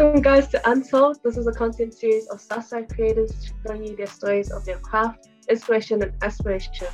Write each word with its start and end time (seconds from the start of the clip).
Welcome, 0.00 0.22
guys, 0.22 0.48
to 0.48 0.70
Untold. 0.70 1.18
This 1.22 1.36
is 1.36 1.46
a 1.46 1.52
content 1.52 1.92
series 1.92 2.26
of 2.28 2.40
Southside 2.40 2.88
creators 2.88 3.52
showing 3.66 3.84
you 3.84 3.94
their 3.94 4.06
stories 4.06 4.50
of 4.50 4.64
their 4.64 4.78
craft, 4.78 5.28
inspiration, 5.46 6.02
and 6.02 6.14
aspiration. 6.22 6.86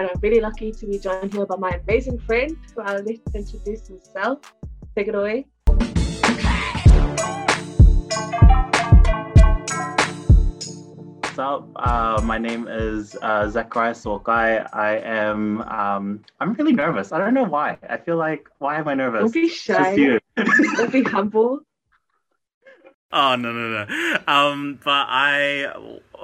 And 0.00 0.10
I'm 0.10 0.18
really 0.20 0.40
lucky 0.40 0.72
to 0.72 0.86
be 0.86 0.98
joined 0.98 1.32
here 1.32 1.46
by 1.46 1.54
my 1.54 1.78
amazing 1.86 2.18
friend, 2.18 2.56
who 2.74 2.80
I'll 2.80 3.00
let 3.00 3.20
introduce 3.32 3.86
himself. 3.86 4.40
Take 4.96 5.06
it 5.06 5.14
away. 5.14 5.46
What's 11.20 11.38
up? 11.38 11.68
Uh, 11.76 12.20
my 12.24 12.38
name 12.38 12.66
is 12.66 13.16
uh, 13.22 13.48
Zachariah 13.48 13.92
Sorkai. 13.92 14.68
I 14.72 14.96
am. 14.96 15.62
Um, 15.62 16.24
I'm 16.40 16.54
really 16.54 16.72
nervous. 16.72 17.12
I 17.12 17.18
don't 17.18 17.34
know 17.34 17.44
why. 17.44 17.78
I 17.88 17.98
feel 17.98 18.16
like 18.16 18.48
why 18.58 18.80
am 18.80 18.88
I 18.88 18.94
nervous? 18.94 19.20
Don't 19.20 19.32
be 19.32 19.48
shy. 19.48 19.94
you. 19.94 20.18
Don't 20.36 20.90
be 20.90 21.02
humble. 21.14 21.60
Oh 23.10 23.36
no 23.36 23.52
no 23.52 23.86
no. 23.86 24.18
Um, 24.26 24.78
but 24.84 25.06
I 25.08 25.64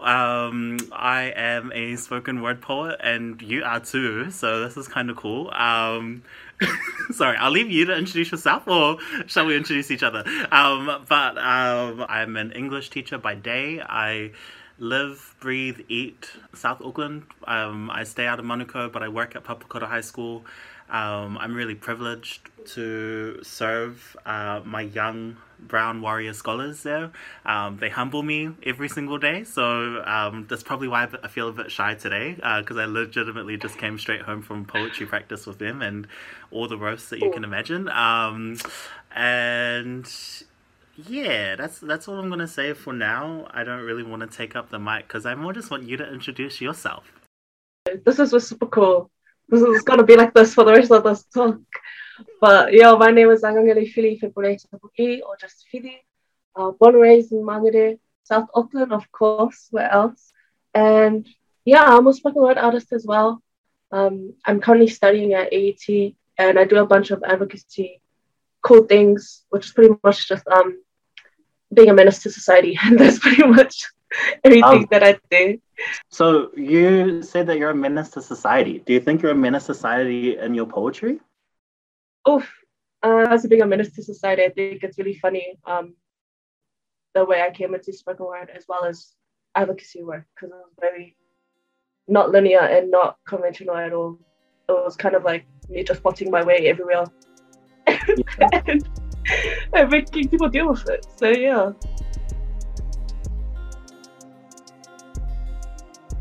um 0.02 0.76
I 0.92 1.32
am 1.34 1.72
a 1.72 1.96
spoken 1.96 2.42
word 2.42 2.60
poet, 2.60 3.00
and 3.02 3.40
you 3.40 3.64
are 3.64 3.80
too. 3.80 4.30
So 4.30 4.60
this 4.62 4.76
is 4.76 4.86
kind 4.86 5.08
of 5.08 5.16
cool. 5.16 5.50
Um, 5.54 6.24
sorry, 7.10 7.38
I'll 7.38 7.50
leave 7.50 7.70
you 7.70 7.86
to 7.86 7.96
introduce 7.96 8.32
yourself, 8.32 8.68
or 8.68 8.98
shall 9.26 9.46
we 9.46 9.56
introduce 9.56 9.90
each 9.90 10.02
other? 10.02 10.24
Um, 10.52 11.06
but 11.08 11.38
um, 11.38 12.04
I'm 12.06 12.36
an 12.36 12.52
English 12.52 12.90
teacher 12.90 13.16
by 13.16 13.34
day. 13.34 13.80
I 13.80 14.32
live, 14.78 15.36
breathe, 15.40 15.80
eat 15.88 16.32
South 16.52 16.82
Auckland. 16.82 17.22
Um, 17.46 17.90
I 17.90 18.04
stay 18.04 18.26
out 18.26 18.38
of 18.38 18.44
Manukau, 18.44 18.92
but 18.92 19.02
I 19.02 19.08
work 19.08 19.36
at 19.36 19.44
Papakura 19.44 19.88
High 19.88 20.02
School. 20.02 20.44
Um, 20.90 21.38
I'm 21.38 21.54
really 21.54 21.74
privileged 21.74 22.50
to 22.74 23.42
serve 23.42 24.16
uh, 24.26 24.60
my 24.66 24.82
young 24.82 25.38
brown 25.68 26.00
warrior 26.00 26.32
scholars 26.32 26.82
there. 26.82 27.10
Um, 27.44 27.78
they 27.78 27.88
humble 27.88 28.22
me 28.22 28.50
every 28.64 28.88
single 28.88 29.18
day, 29.18 29.44
so 29.44 30.02
um, 30.04 30.46
that's 30.48 30.62
probably 30.62 30.88
why 30.88 31.08
I 31.22 31.28
feel 31.28 31.48
a 31.48 31.52
bit 31.52 31.70
shy 31.70 31.94
today 31.94 32.34
because 32.34 32.76
I 32.76 32.84
legitimately 32.84 33.56
just 33.56 33.78
came 33.78 33.98
straight 33.98 34.22
home 34.22 34.42
from 34.42 34.64
poetry 34.64 35.06
practice 35.06 35.46
with 35.46 35.58
them 35.58 35.82
and 35.82 36.06
all 36.50 36.68
the 36.68 36.78
roasts 36.78 37.08
that 37.10 37.20
you 37.20 37.30
can 37.30 37.44
imagine. 37.44 37.88
Um, 37.88 38.58
and 39.14 40.10
yeah, 40.96 41.56
that's 41.56 41.78
that's 41.80 42.06
all 42.08 42.18
I'm 42.18 42.28
gonna 42.28 42.46
say 42.46 42.72
for 42.72 42.92
now. 42.92 43.48
I 43.50 43.64
don't 43.64 43.82
really 43.82 44.02
want 44.02 44.22
to 44.22 44.28
take 44.28 44.54
up 44.54 44.70
the 44.70 44.78
mic 44.78 45.08
because 45.08 45.26
I 45.26 45.34
more 45.34 45.52
just 45.52 45.70
want 45.70 45.84
you 45.84 45.96
to 45.96 46.12
introduce 46.12 46.60
yourself. 46.60 47.04
This 48.04 48.18
is 48.18 48.32
was 48.32 48.46
super 48.46 48.66
cool. 48.66 49.10
This 49.48 49.62
is 49.62 49.82
gonna 49.82 50.04
be 50.04 50.16
like 50.16 50.34
this 50.34 50.54
for 50.54 50.64
the 50.64 50.72
rest 50.72 50.90
of 50.92 51.04
this 51.04 51.24
talk. 51.24 51.60
But 52.40 52.72
yeah, 52.72 52.94
my 52.94 53.10
name 53.10 53.30
is 53.30 53.42
Angangeli 53.42 53.90
Fili 53.92 54.18
Fepuleta 54.22 54.66
Puki, 54.74 55.20
or 55.26 55.36
just 55.40 55.66
Fili. 55.70 56.00
Uh, 56.56 56.70
born 56.70 56.94
and 56.94 57.02
raised 57.02 57.32
in 57.32 57.38
Mangere, 57.42 57.98
South 58.22 58.48
Auckland, 58.54 58.92
of 58.92 59.10
course. 59.10 59.68
Where 59.70 59.90
else? 59.90 60.32
And 60.74 61.26
yeah, 61.64 61.82
I'm 61.84 62.06
a 62.06 62.12
spoken 62.12 62.42
word 62.42 62.58
artist 62.58 62.92
as 62.92 63.04
well. 63.06 63.42
Um, 63.90 64.34
I'm 64.44 64.60
currently 64.60 64.88
studying 64.88 65.34
at 65.34 65.52
AUT, 65.52 66.14
and 66.38 66.58
I 66.58 66.64
do 66.64 66.76
a 66.76 66.86
bunch 66.86 67.10
of 67.10 67.22
advocacy, 67.24 68.00
cool 68.62 68.84
things, 68.84 69.44
which 69.50 69.66
is 69.66 69.72
pretty 69.72 69.94
much 70.04 70.28
just 70.28 70.46
um, 70.48 70.80
being 71.72 71.90
a 71.90 71.94
menace 71.94 72.22
to 72.22 72.30
society, 72.30 72.78
and 72.84 72.98
that's 72.98 73.18
pretty 73.18 73.44
much 73.46 73.86
everything 74.44 74.64
Um, 74.64 74.86
that 74.90 75.02
I 75.02 75.18
do. 75.30 75.60
So 76.10 76.50
you 76.56 77.22
say 77.22 77.42
that 77.42 77.58
you're 77.58 77.70
a 77.70 77.74
menace 77.74 78.10
to 78.10 78.22
society. 78.22 78.78
Do 78.86 78.92
you 78.92 79.00
think 79.00 79.22
you're 79.22 79.32
a 79.32 79.34
menace 79.46 79.66
to 79.66 79.74
society 79.74 80.38
in 80.38 80.54
your 80.54 80.66
poetry? 80.66 81.18
Oof. 82.28 82.50
Uh, 83.02 83.26
as 83.30 83.44
a 83.44 83.48
being 83.48 83.60
a 83.60 83.76
to 83.76 84.02
society, 84.02 84.44
I 84.44 84.48
think 84.48 84.82
it's 84.82 84.98
really 84.98 85.18
funny 85.18 85.58
um, 85.66 85.94
the 87.14 87.24
way 87.24 87.42
I 87.42 87.50
came 87.50 87.74
into 87.74 87.92
spoken 87.92 88.26
word 88.26 88.50
as 88.54 88.64
well 88.66 88.84
as 88.84 89.12
advocacy 89.54 90.02
work 90.02 90.26
because 90.34 90.50
it 90.50 90.56
was 90.56 90.72
very 90.80 91.16
not 92.08 92.30
linear 92.30 92.60
and 92.60 92.90
not 92.90 93.18
conventional 93.26 93.76
at 93.76 93.92
all. 93.92 94.18
It 94.68 94.72
was 94.72 94.96
kind 94.96 95.14
of 95.14 95.24
like 95.24 95.46
me 95.68 95.84
just 95.84 96.00
spotting 96.00 96.30
my 96.30 96.42
way 96.42 96.66
everywhere 96.68 97.04
and, 97.86 98.24
and 99.74 99.90
making 99.90 100.28
people 100.28 100.48
deal 100.48 100.68
with 100.68 100.88
it. 100.88 101.06
So 101.16 101.28
yeah. 101.28 101.72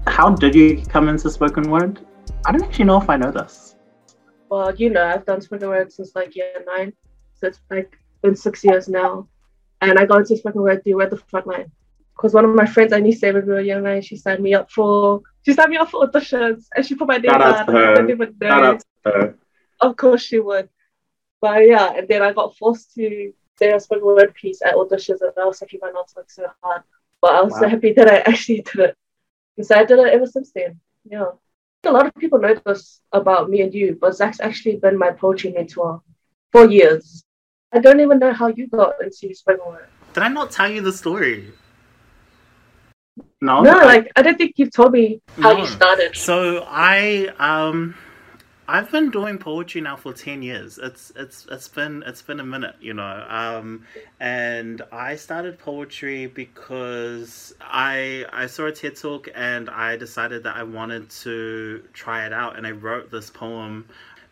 How 0.07 0.29
did 0.29 0.53
you 0.53 0.83
come 0.85 1.07
into 1.07 1.29
spoken 1.29 1.71
word? 1.71 2.05
I 2.45 2.51
don't 2.51 2.63
actually 2.63 2.85
know 2.85 3.01
if 3.01 3.09
I 3.09 3.15
know 3.15 3.31
this. 3.31 3.62
Well, 4.53 4.75
you 4.75 4.91
know, 4.91 5.03
I've 5.03 5.25
done 5.25 5.41
spoken 5.41 5.67
word 5.67 5.91
since 5.91 6.13
like 6.13 6.35
year 6.35 6.63
nine, 6.67 6.93
so 7.33 7.47
it's 7.47 7.59
like 7.71 7.97
been 8.21 8.35
six 8.35 8.63
years 8.63 8.87
now. 8.87 9.27
And 9.81 9.97
I 9.97 10.05
got 10.05 10.19
into 10.19 10.37
spoken 10.37 10.61
word 10.61 10.83
through 10.83 10.99
Read 10.99 11.09
the 11.09 11.17
Front 11.17 11.47
Line. 11.47 11.71
because 12.15 12.35
one 12.35 12.45
of 12.45 12.53
my 12.53 12.67
friends 12.67 12.93
I 12.93 12.99
knew 12.99 13.13
say 13.13 13.31
when 13.31 13.47
we 13.47 13.53
were 13.53 13.61
year 13.61 13.81
nine, 13.81 14.03
she 14.03 14.15
signed 14.15 14.43
me 14.43 14.53
up 14.53 14.69
for 14.69 15.23
she 15.41 15.53
signed 15.53 15.71
me 15.71 15.77
up 15.77 15.89
for 15.89 16.05
auditions 16.05 16.67
and 16.75 16.85
she 16.85 16.93
put 16.93 17.07
my 17.07 17.17
name 17.17 17.31
out 17.31 17.65
down. 17.65 17.75
I 17.75 17.95
didn't 17.95 18.11
even 18.11 18.35
know. 18.39 18.47
Shout 18.47 18.63
out 18.63 18.79
to 18.79 19.11
her. 19.11 19.37
Of 19.81 19.95
course 19.95 20.21
she 20.21 20.39
would. 20.39 20.69
But 21.41 21.65
yeah, 21.65 21.91
and 21.97 22.07
then 22.07 22.21
I 22.21 22.31
got 22.31 22.55
forced 22.55 22.93
to 22.93 23.33
say 23.57 23.71
a 23.71 23.79
spoken 23.79 24.05
word 24.05 24.35
piece 24.35 24.61
at 24.61 24.75
auditions 24.75 25.21
and 25.21 25.33
I 25.35 25.45
was 25.45 25.63
like, 25.63 25.75
my 25.81 25.89
not 25.89 26.13
work 26.15 26.29
so 26.29 26.45
hard. 26.61 26.83
But 27.21 27.33
I 27.33 27.41
was 27.41 27.57
so 27.57 27.67
happy 27.67 27.91
that 27.93 28.07
I 28.07 28.17
actually 28.31 28.61
did 28.61 28.81
it. 28.81 28.97
And 29.57 29.65
so 29.65 29.73
I 29.75 29.83
did 29.83 29.97
it 29.97 30.13
ever 30.13 30.27
since 30.27 30.51
then. 30.51 30.79
Yeah. 31.05 31.31
A 31.85 31.91
lot 31.91 32.05
of 32.05 32.15
people 32.15 32.39
know 32.39 32.55
this 32.65 33.01
about 33.11 33.49
me 33.49 33.61
and 33.61 33.73
you, 33.73 33.97
but 33.99 34.15
Zach's 34.15 34.39
actually 34.39 34.77
been 34.77 34.97
my 34.97 35.11
poetry 35.11 35.51
mentor 35.51 36.01
for 36.51 36.69
years. 36.69 37.23
I 37.73 37.79
don't 37.79 37.99
even 37.99 38.19
know 38.19 38.31
how 38.31 38.47
you 38.47 38.67
got 38.67 39.01
into 39.01 39.33
spoken 39.33 39.65
word. 39.67 39.87
Did 40.13 40.23
I 40.23 40.29
not 40.29 40.51
tell 40.51 40.71
you 40.71 40.81
the 40.81 40.93
story? 40.93 41.51
No, 43.41 43.61
No, 43.61 43.79
I- 43.79 43.85
like 43.85 44.11
I 44.15 44.21
don't 44.21 44.37
think 44.37 44.53
you've 44.57 44.71
told 44.71 44.93
me 44.93 45.21
how 45.37 45.57
you 45.57 45.65
started. 45.65 46.15
So 46.15 46.65
I 46.69 47.33
um 47.37 47.95
I've 48.67 48.89
been 48.91 49.09
doing 49.11 49.37
poetry 49.39 49.81
now 49.81 49.97
for 49.97 50.13
10 50.13 50.41
years. 50.41 50.77
It's 50.81 51.11
it's 51.15 51.45
it's 51.51 51.67
been 51.67 52.03
it's 52.05 52.21
been 52.21 52.39
a 52.39 52.45
minute, 52.45 52.75
you 52.79 52.93
know. 52.93 53.25
Um 53.29 53.85
and 54.19 54.81
I 54.91 55.17
started 55.17 55.59
poetry 55.59 56.27
because 56.27 57.53
I 57.59 58.25
I 58.31 58.47
saw 58.47 58.67
a 58.67 58.71
TED 58.71 58.95
talk 58.95 59.27
and 59.35 59.69
I 59.69 59.97
decided 59.97 60.43
that 60.43 60.55
I 60.55 60.63
wanted 60.63 61.09
to 61.09 61.83
try 61.93 62.25
it 62.25 62.31
out 62.31 62.57
and 62.57 62.65
I 62.65 62.71
wrote 62.71 63.11
this 63.11 63.29
poem 63.29 63.85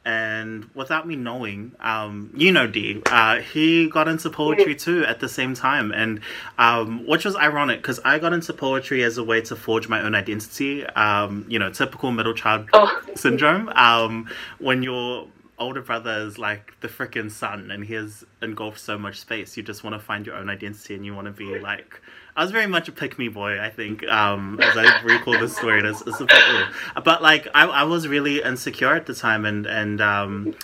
and 0.03 0.67
without 0.73 1.07
me 1.07 1.16
knowing, 1.16 1.73
um, 1.79 2.31
you 2.35 2.51
know, 2.51 2.66
D, 2.66 3.01
uh, 3.06 3.39
he 3.39 3.88
got 3.88 4.07
into 4.07 4.29
poetry 4.29 4.75
too 4.75 5.06
at 5.06 5.19
the 5.19 5.29
same 5.29 5.53
time, 5.53 5.91
and 5.91 6.22
um, 6.57 7.06
which 7.06 7.23
was 7.25 7.35
ironic 7.35 7.81
because 7.81 8.00
I 8.03 8.17
got 8.17 8.34
into 8.34 8.53
poetry 8.53 9.03
as 9.03 9.17
a 9.17 9.23
way 9.23 9.41
to 9.41 9.56
forge 9.56 9.88
my 9.88 10.01
own 10.01 10.16
identity. 10.16 10.85
Um, 10.85 11.45
you 11.47 11.59
know, 11.59 11.72
typical 11.72 12.12
middle 12.12 12.34
child 12.34 12.67
Oh, 12.73 13.01
syndrome. 13.16 13.69
Um, 13.69 14.28
when 14.59 14.81
your 14.81 15.28
older 15.59 15.81
brother 15.81 16.25
is 16.25 16.39
like 16.39 16.73
the 16.79 16.88
freaking 16.88 17.29
sun 17.29 17.69
and 17.69 17.85
he 17.85 17.94
has 17.94 18.25
engulfed 18.41 18.79
so 18.79 18.97
much 18.97 19.19
space, 19.19 19.56
you 19.56 19.62
just 19.62 19.83
want 19.83 19.94
to 19.94 20.00
find 20.00 20.25
your 20.25 20.35
own 20.35 20.50
identity 20.50 20.95
and 20.95 21.06
you 21.06 21.13
want 21.13 21.28
to 21.28 21.31
be 21.31 21.59
like. 21.59 22.01
I 22.36 22.44
was 22.44 22.52
very 22.52 22.68
much 22.68 22.88
a 22.88 22.92
pick 22.92 23.19
me 23.19 23.28
boy, 23.28 23.59
I 23.59 23.69
think, 23.69 24.08
um, 24.08 24.59
as 24.62 24.78
I 24.78 25.02
recall 25.03 25.34
this 25.34 25.56
story. 25.56 25.81
It's, 25.84 26.02
it's. 26.06 26.22
But 27.03 27.22
like, 27.22 27.47
I, 27.53 27.66
I 27.66 27.84
was 27.84 28.08
really 28.08 28.42
insecure 28.42 28.94
at 28.94 29.06
the 29.06 29.14
time 29.14 29.46
and, 29.46 29.66
and 29.66 30.00
um, 30.00 30.56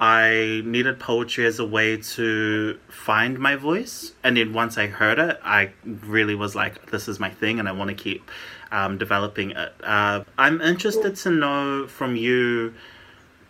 I 0.00 0.62
needed 0.64 0.98
poetry 0.98 1.46
as 1.46 1.60
a 1.60 1.64
way 1.64 1.96
to 1.96 2.78
find 2.88 3.38
my 3.38 3.54
voice. 3.54 4.12
And 4.24 4.36
then 4.36 4.52
once 4.52 4.76
I 4.76 4.88
heard 4.88 5.20
it, 5.20 5.38
I 5.44 5.70
really 5.84 6.34
was 6.34 6.56
like, 6.56 6.90
this 6.90 7.06
is 7.06 7.20
my 7.20 7.30
thing 7.30 7.60
and 7.60 7.68
I 7.68 7.72
want 7.72 7.90
to 7.90 7.94
keep 7.94 8.28
um, 8.72 8.98
developing 8.98 9.52
it. 9.52 9.72
Uh, 9.84 10.24
I'm 10.36 10.60
interested 10.60 11.14
to 11.16 11.30
know 11.30 11.86
from 11.86 12.16
you 12.16 12.74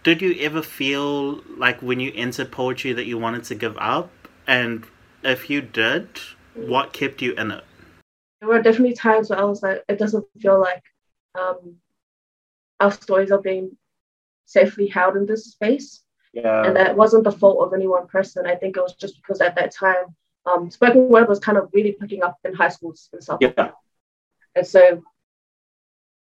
did 0.03 0.21
you 0.21 0.37
ever 0.41 0.63
feel 0.63 1.43
like 1.57 1.81
when 1.81 2.01
you 2.01 2.11
entered 2.15 2.51
poetry 2.51 2.93
that 2.93 3.07
you 3.07 3.19
wanted 3.19 3.45
to 3.45 3.55
give 3.55 3.79
up? 3.79 4.11
And 4.49 4.85
if 5.23 5.49
you 5.49 5.63
did, 5.63 6.09
what 6.55 6.93
kept 6.93 7.23
you 7.23 7.33
in 7.35 7.51
it? 7.51 7.65
there 8.43 8.49
were 8.49 8.61
definitely 8.61 8.95
times 8.95 9.31
where 9.31 9.39
I 9.39 9.45
was 9.45 9.63
like, 9.63 9.85
it 9.89 10.01
doesn't 10.01 10.27
feel 10.41 10.61
like 10.61 10.83
um, 11.39 11.77
our 12.81 12.91
stories 12.91 13.31
are 13.31 13.41
being 13.41 13.77
safely 14.47 14.89
held 14.89 15.17
in 15.17 15.27
this 15.27 15.53
space. 15.53 16.03
yeah. 16.33 16.65
and 16.65 16.75
that 16.75 16.97
wasn't 16.97 17.23
the 17.23 17.31
fault 17.31 17.65
of 17.65 17.73
any 17.73 17.87
one 17.87 18.09
person. 18.09 18.45
I 18.45 18.57
think 18.57 18.77
it 18.77 18.83
was 18.83 18.97
just 18.97 19.15
because 19.15 19.41
at 19.41 19.55
that 19.55 19.73
time, 19.73 20.17
um, 20.45 20.73
spoken 20.73 21.09
word 21.09 21.29
was 21.29 21.39
kind 21.39 21.57
of 21.57 21.71
really 21.73 21.93
picking 21.93 22.25
up 22.25 22.37
in 22.45 22.53
high 22.53 22.71
schools 22.71 23.09
and 23.13 23.23
stuff. 23.23 23.39
yeah. 23.41 23.71
And 24.57 24.67
so 24.67 25.05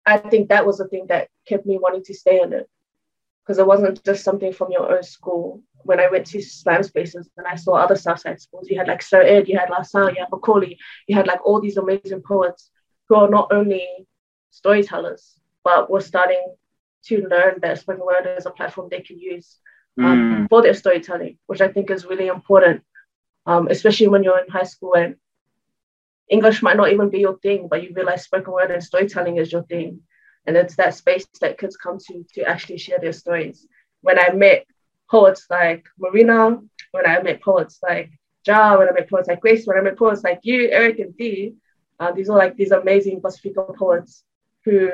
I 0.06 0.18
think 0.18 0.48
that 0.48 0.66
was 0.66 0.77
the 0.77 0.88
thing 0.88 1.07
that 1.07 1.27
kept 1.45 1.66
me 1.66 1.77
wanting 1.77 2.06
to 2.06 2.13
stay 2.13 2.39
in 2.42 2.54
it. 2.54 2.69
Because 3.44 3.60
it 3.60 3.68
wasn't 3.68 4.01
just 4.06 4.24
something 4.24 4.54
from 4.54 4.72
your 4.72 4.95
own 4.95 5.04
school. 5.04 5.62
When 5.85 5.99
I 5.99 6.09
went 6.09 6.25
to 6.27 6.41
slam 6.41 6.83
spaces 6.83 7.29
and 7.37 7.45
I 7.47 7.55
saw 7.55 7.73
other 7.75 7.95
Southside 7.95 8.39
schools, 8.41 8.69
you 8.69 8.77
had 8.79 8.87
like 8.87 9.01
Sir 9.03 9.21
Ed, 9.21 9.47
you 9.47 9.57
had 9.57 9.69
LaSalle, 9.69 10.09
you 10.13 10.19
had 10.23 10.29
McAuley, 10.35 10.77
you 11.07 11.15
had 11.15 11.27
like 11.27 11.41
all 11.45 11.59
these 11.61 11.77
amazing 11.77 12.21
poets 12.21 12.69
who 13.07 13.15
are 13.15 13.29
not 13.29 13.47
only 13.51 13.85
storytellers, 14.49 15.23
but 15.63 15.89
were 15.91 16.01
starting 16.01 16.43
to 17.07 17.15
learn 17.33 17.59
that 17.61 17.79
spoken 17.79 18.05
word 18.05 18.25
is 18.37 18.45
a 18.47 18.51
platform 18.51 18.87
they 18.89 19.01
can 19.01 19.19
use 19.19 19.59
um, 19.99 20.17
Mm. 20.19 20.49
for 20.49 20.61
their 20.61 20.73
storytelling, 20.73 21.37
which 21.49 21.61
I 21.61 21.69
think 21.73 21.89
is 21.89 22.05
really 22.11 22.27
important. 22.27 22.83
um, 23.47 23.67
especially 23.69 24.07
when 24.07 24.23
you're 24.23 24.39
in 24.43 24.49
high 24.49 24.63
school 24.73 24.93
and 24.95 25.15
English 26.29 26.63
might 26.63 26.77
not 26.77 26.91
even 26.91 27.09
be 27.09 27.19
your 27.19 27.38
thing, 27.45 27.67
but 27.69 27.83
you 27.83 27.93
realize 27.93 28.23
spoken 28.23 28.51
word 28.53 28.71
and 28.71 28.83
storytelling 28.83 29.38
is 29.38 29.51
your 29.51 29.63
thing. 29.63 30.01
And 30.47 30.57
it's 30.57 30.75
that 30.77 30.95
space 30.95 31.27
that 31.41 31.59
kids 31.59 31.77
come 31.77 31.97
to 32.07 32.25
to 32.33 32.41
actually 32.43 32.79
share 32.79 32.99
their 32.99 33.13
stories. 33.13 33.67
When 34.01 34.17
I 34.19 34.31
met 34.31 34.65
poets 35.09 35.45
like 35.49 35.85
Marina, 35.99 36.59
when 36.91 37.05
I 37.05 37.21
met 37.21 37.41
poets 37.41 37.79
like 37.83 38.11
Ja, 38.45 38.77
when 38.77 38.89
I 38.89 38.91
met 38.91 39.09
poets 39.09 39.27
like 39.27 39.41
Grace, 39.41 39.65
when 39.65 39.77
I 39.77 39.81
met 39.81 39.97
poets 39.97 40.23
like 40.23 40.39
you, 40.43 40.69
Eric, 40.69 40.99
and 40.99 41.15
Dee, 41.17 41.55
uh, 41.99 42.11
these 42.11 42.29
are 42.29 42.37
like 42.37 42.55
these 42.55 42.71
amazing 42.71 43.21
Pacifica 43.21 43.65
poets 43.77 44.23
who 44.63 44.89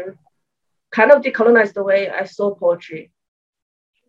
kind 0.92 1.12
of 1.12 1.22
decolonized 1.22 1.74
the 1.74 1.84
way 1.84 2.10
I 2.10 2.26
saw 2.26 2.54
poetry. 2.54 3.12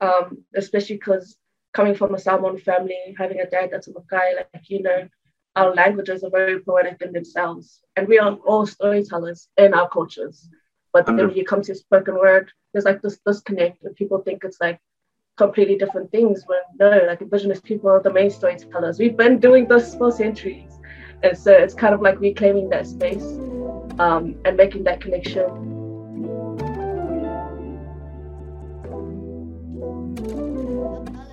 Um, 0.00 0.44
especially 0.54 0.96
because 0.96 1.36
coming 1.72 1.94
from 1.94 2.14
a 2.14 2.18
Samoan 2.18 2.58
family, 2.58 3.14
having 3.16 3.40
a 3.40 3.48
dad 3.48 3.70
that's 3.70 3.88
a 3.88 3.92
Matai, 3.92 4.34
like 4.34 4.68
you 4.68 4.82
know, 4.82 5.08
our 5.54 5.74
languages 5.74 6.24
are 6.24 6.30
very 6.30 6.60
poetic 6.60 7.00
in 7.02 7.12
themselves, 7.12 7.80
and 7.96 8.08
we 8.08 8.18
are 8.18 8.34
all 8.46 8.66
storytellers 8.66 9.48
in 9.56 9.74
our 9.74 9.88
cultures. 9.88 10.48
But 10.92 11.06
then 11.06 11.16
when 11.16 11.30
you 11.30 11.44
come 11.44 11.62
to 11.62 11.74
spoken 11.74 12.14
word, 12.14 12.52
there's 12.72 12.84
like 12.84 13.00
this 13.00 13.18
disconnect, 13.24 13.82
and 13.84 13.94
people 13.94 14.18
think 14.18 14.44
it's 14.44 14.60
like 14.60 14.80
completely 15.42 15.76
different 15.76 16.10
things. 16.10 16.44
When 16.46 16.60
no, 16.78 17.04
like 17.06 17.20
indigenous 17.20 17.60
people 17.60 17.90
are 17.90 18.02
the 18.02 18.12
main 18.12 18.30
storytellers. 18.30 18.98
We've 18.98 19.16
been 19.16 19.38
doing 19.38 19.66
this 19.66 19.94
for 19.96 20.10
centuries, 20.12 20.72
and 21.22 21.36
so 21.36 21.50
it's 21.52 21.74
kind 21.74 21.94
of 21.94 22.00
like 22.00 22.20
reclaiming 22.20 22.68
that 22.70 22.86
space 22.86 23.28
um, 23.98 24.24
and 24.44 24.56
making 24.56 24.84
that 24.84 25.00
connection. 25.00 25.48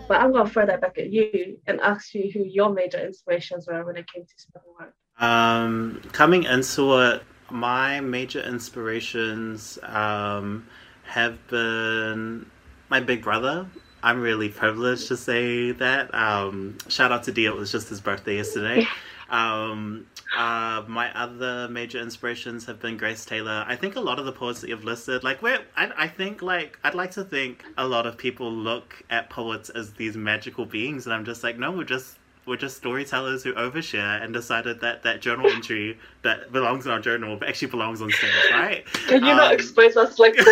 But 0.10 0.18
I'm 0.22 0.32
gonna 0.34 0.50
throw 0.50 0.66
that 0.66 0.82
back 0.82 0.98
at 0.98 1.12
you 1.12 1.60
and 1.68 1.80
ask 1.82 2.16
you 2.16 2.32
who 2.34 2.44
your 2.44 2.74
major 2.74 3.00
inspirations 3.10 3.68
were 3.68 3.86
when 3.86 3.96
it 3.96 4.12
came 4.12 4.24
to 4.26 4.34
spoken 4.38 4.72
word. 4.80 4.94
Um, 5.20 6.02
coming 6.14 6.44
into 6.46 6.98
it, 6.98 7.22
my 7.52 8.00
major 8.00 8.42
inspirations 8.42 9.78
um, 9.84 10.68
have 11.04 11.36
been 11.48 12.50
my 12.90 13.00
big 13.00 13.22
brother. 13.22 13.68
I'm 14.04 14.22
really 14.22 14.50
privileged 14.50 15.08
to 15.10 15.18
say 15.18 15.72
that. 15.72 16.14
Um, 16.14 16.78
shout 16.88 17.12
out 17.12 17.24
to 17.24 17.32
Dio, 17.32 17.54
it 17.54 17.58
was 17.58 17.72
just 17.72 17.90
his 17.90 18.02
birthday 18.02 18.38
yesterday. 18.38 18.88
Um, 19.30 20.08
uh, 20.36 20.84
my 20.88 21.12
other 21.16 21.68
major 21.70 22.00
inspirations 22.00 22.66
have 22.66 22.80
been 22.80 22.98
Grace 22.98 23.26
Taylor. 23.26 23.64
I 23.68 23.76
think 23.76 23.96
a 23.96 24.00
lot 24.00 24.20
of 24.20 24.26
the 24.26 24.32
poets 24.32 24.62
that 24.62 24.70
you've 24.70 24.84
listed, 24.84 25.24
like 25.24 25.42
where 25.42 25.60
I, 25.76 25.92
I 25.98 26.08
think 26.08 26.42
like 26.42 26.78
I'd 26.84 26.96
like 26.96 27.12
to 27.12 27.24
think 27.24 27.64
a 27.78 27.88
lot 27.88 28.06
of 28.06 28.18
people 28.18 28.52
look 28.52 29.04
at 29.10 29.30
poets 29.30 29.70
as 29.70 29.94
these 29.94 30.16
magical 30.16 30.66
beings, 30.66 31.06
and 31.06 31.14
I'm 31.14 31.26
just 31.26 31.44
like, 31.44 31.58
no, 31.58 31.72
we're 31.72 31.84
just 31.84 32.19
we're 32.50 32.58
just 32.58 32.76
storytellers 32.78 33.44
who 33.44 33.54
overshare 33.54 34.22
and 34.22 34.34
decided 34.34 34.82
that 34.82 35.04
that 35.04 35.22
journal 35.22 35.48
entry 35.52 35.98
that 36.24 36.52
belongs 36.52 36.86
in 36.86 36.92
our 36.92 37.00
journal 37.00 37.40
actually 37.48 37.70
belongs 37.70 38.02
on 38.02 38.10
stage, 38.10 38.32
right? 38.52 38.86
Can 39.08 39.24
you 39.24 39.32
um, 39.32 39.38
not 39.38 39.54
expose 39.54 39.96
us 39.96 40.18
like 40.18 40.36
this? 40.36 40.46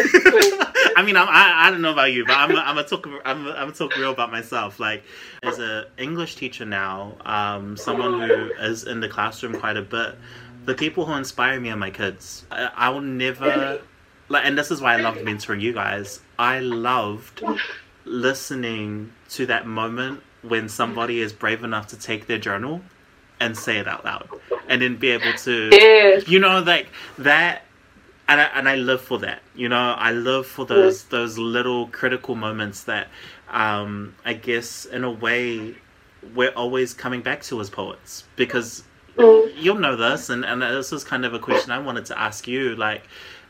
I 0.95 1.03
mean, 1.03 1.17
I'm, 1.17 1.27
I, 1.27 1.67
I 1.67 1.71
don't 1.71 1.81
know 1.81 1.91
about 1.91 2.13
you, 2.13 2.25
but 2.25 2.37
I'm 2.37 2.55
a, 2.55 2.59
I'm 2.59 2.77
a 2.77 2.83
talk 2.83 3.07
I'm 3.25 3.47
a, 3.47 3.51
I'm 3.51 3.69
a 3.69 3.71
talk 3.73 3.97
real 3.97 4.11
about 4.11 4.31
myself. 4.31 4.79
Like, 4.79 5.03
as 5.43 5.57
an 5.59 5.85
English 5.97 6.35
teacher 6.35 6.65
now, 6.65 7.17
um, 7.25 7.75
someone 7.75 8.21
who 8.21 8.53
is 8.59 8.83
in 8.83 8.99
the 8.99 9.09
classroom 9.09 9.59
quite 9.59 9.77
a 9.77 9.81
bit, 9.81 10.15
the 10.65 10.75
people 10.75 11.05
who 11.05 11.13
inspire 11.13 11.59
me 11.59 11.71
are 11.71 11.77
my 11.77 11.89
kids. 11.89 12.45
I, 12.51 12.69
I 12.75 12.89
will 12.89 13.01
never 13.01 13.81
like, 14.29 14.45
and 14.45 14.57
this 14.57 14.71
is 14.71 14.81
why 14.81 14.93
I 14.93 14.97
loved 14.97 15.19
mentoring 15.19 15.61
you 15.61 15.73
guys. 15.73 16.21
I 16.37 16.59
loved 16.59 17.43
listening 18.05 19.11
to 19.29 19.47
that 19.47 19.65
moment 19.65 20.21
when 20.41 20.69
somebody 20.69 21.19
is 21.19 21.33
brave 21.33 21.63
enough 21.63 21.87
to 21.87 21.97
take 21.97 22.27
their 22.27 22.37
journal 22.37 22.81
and 23.39 23.57
say 23.57 23.77
it 23.77 23.87
out 23.87 24.03
loud 24.03 24.29
and 24.67 24.81
then 24.81 24.97
be 24.97 25.09
able 25.09 25.33
to 25.33 25.69
you 26.27 26.39
know 26.39 26.61
like 26.61 26.87
that 27.17 27.63
and 28.27 28.41
I, 28.41 28.43
and 28.45 28.67
I 28.67 28.75
live 28.75 29.01
for 29.01 29.19
that 29.19 29.41
you 29.55 29.69
know 29.69 29.93
I 29.97 30.11
live 30.11 30.47
for 30.47 30.65
those 30.65 31.03
yeah. 31.03 31.19
those 31.19 31.37
little 31.37 31.87
critical 31.87 32.35
moments 32.35 32.83
that 32.85 33.07
um 33.49 34.15
I 34.25 34.33
guess 34.33 34.85
in 34.85 35.03
a 35.03 35.11
way 35.11 35.75
we're 36.35 36.51
always 36.51 36.93
coming 36.93 37.21
back 37.21 37.43
to 37.43 37.61
as 37.61 37.69
poets 37.69 38.23
because 38.35 38.83
mm. 39.15 39.53
you'll 39.55 39.79
know 39.79 39.95
this 39.95 40.29
and, 40.29 40.43
and 40.43 40.61
this 40.61 40.91
is 40.91 41.03
kind 41.03 41.25
of 41.25 41.33
a 41.33 41.39
question 41.39 41.71
I 41.71 41.79
wanted 41.79 42.05
to 42.05 42.19
ask 42.19 42.47
you 42.47 42.75
like 42.75 43.03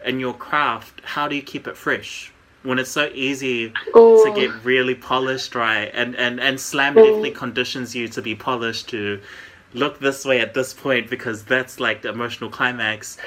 in 0.05 0.19
your 0.19 0.33
craft 0.33 1.01
how 1.03 1.27
do 1.27 1.35
you 1.35 1.41
keep 1.41 1.67
it 1.67 1.77
fresh 1.77 2.31
when 2.63 2.79
it's 2.79 2.91
so 2.91 3.09
easy 3.13 3.73
oh. 3.93 4.25
to 4.25 4.39
get 4.39 4.51
really 4.63 4.95
polished 4.95 5.55
right 5.55 5.91
and 5.93 6.15
and 6.15 6.39
and 6.39 6.59
slam 6.59 6.97
oh. 6.97 7.03
definitely 7.03 7.31
conditions 7.31 7.95
you 7.95 8.07
to 8.07 8.21
be 8.21 8.35
polished 8.35 8.89
to 8.89 9.21
look 9.73 9.99
this 9.99 10.25
way 10.25 10.39
at 10.39 10.53
this 10.53 10.73
point 10.73 11.09
because 11.09 11.43
that's 11.43 11.79
like 11.79 12.01
the 12.01 12.09
emotional 12.09 12.49
climax 12.49 13.17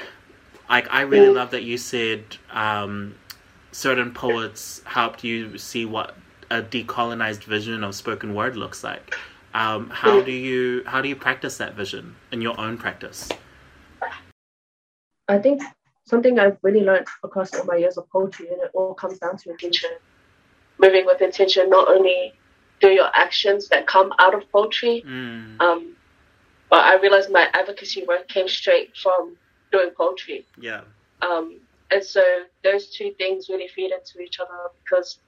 like 0.69 0.87
i 0.91 1.01
really 1.01 1.27
oh. 1.27 1.33
love 1.33 1.51
that 1.51 1.63
you 1.63 1.77
said 1.77 2.23
um, 2.51 3.15
certain 3.71 4.13
poets 4.13 4.81
helped 4.85 5.23
you 5.23 5.57
see 5.57 5.85
what 5.85 6.15
a 6.49 6.61
decolonized 6.61 7.43
vision 7.45 7.83
of 7.83 7.95
spoken 7.95 8.33
word 8.33 8.57
looks 8.57 8.83
like 8.83 9.15
um, 9.53 9.89
how 9.89 10.21
do 10.21 10.31
you 10.31 10.83
how 10.85 11.01
do 11.01 11.09
you 11.09 11.15
practice 11.15 11.57
that 11.57 11.73
vision 11.75 12.15
in 12.31 12.41
your 12.41 12.59
own 12.59 12.77
practice 12.77 13.29
i 15.27 15.37
think 15.37 15.61
something 16.11 16.37
I've 16.37 16.57
really 16.61 16.81
learned 16.81 17.07
across 17.23 17.55
all 17.55 17.65
my 17.65 17.77
years 17.77 17.97
of 17.97 18.07
poetry, 18.09 18.47
and 18.49 18.61
it 18.61 18.71
all 18.73 18.93
comes 18.93 19.17
down 19.17 19.37
to 19.37 19.49
intention. 19.49 19.89
Moving 20.77 21.05
with 21.05 21.21
intention, 21.21 21.69
not 21.69 21.87
only 21.87 22.33
do 22.81 22.89
your 22.89 23.09
actions 23.13 23.69
that 23.69 23.87
come 23.87 24.11
out 24.19 24.35
of 24.35 24.43
poetry, 24.51 25.03
mm. 25.07 25.59
um, 25.61 25.95
but 26.69 26.83
I 26.83 26.99
realized 26.99 27.31
my 27.31 27.47
advocacy 27.53 28.05
work 28.05 28.27
came 28.27 28.47
straight 28.47 28.95
from 28.97 29.37
doing 29.71 29.91
poetry. 29.95 30.45
Yeah. 30.59 30.81
Um, 31.21 31.59
and 31.91 32.03
so 32.03 32.21
those 32.63 32.87
two 32.97 33.11
things 33.17 33.49
really 33.49 33.67
feed 33.67 33.91
into 33.91 34.19
each 34.21 34.39
other 34.39 34.59
because 34.83 35.19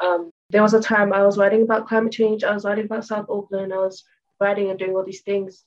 um, 0.00 0.30
there 0.50 0.62
was 0.62 0.74
a 0.74 0.80
time 0.80 1.12
I 1.12 1.24
was 1.24 1.38
writing 1.38 1.62
about 1.62 1.86
climate 1.86 2.12
change, 2.12 2.42
I 2.42 2.54
was 2.54 2.64
writing 2.64 2.86
about 2.86 3.04
South 3.04 3.26
Auckland, 3.28 3.72
I 3.72 3.78
was 3.78 4.04
writing 4.40 4.70
and 4.70 4.78
doing 4.78 4.96
all 4.96 5.04
these 5.04 5.20
things. 5.20 5.64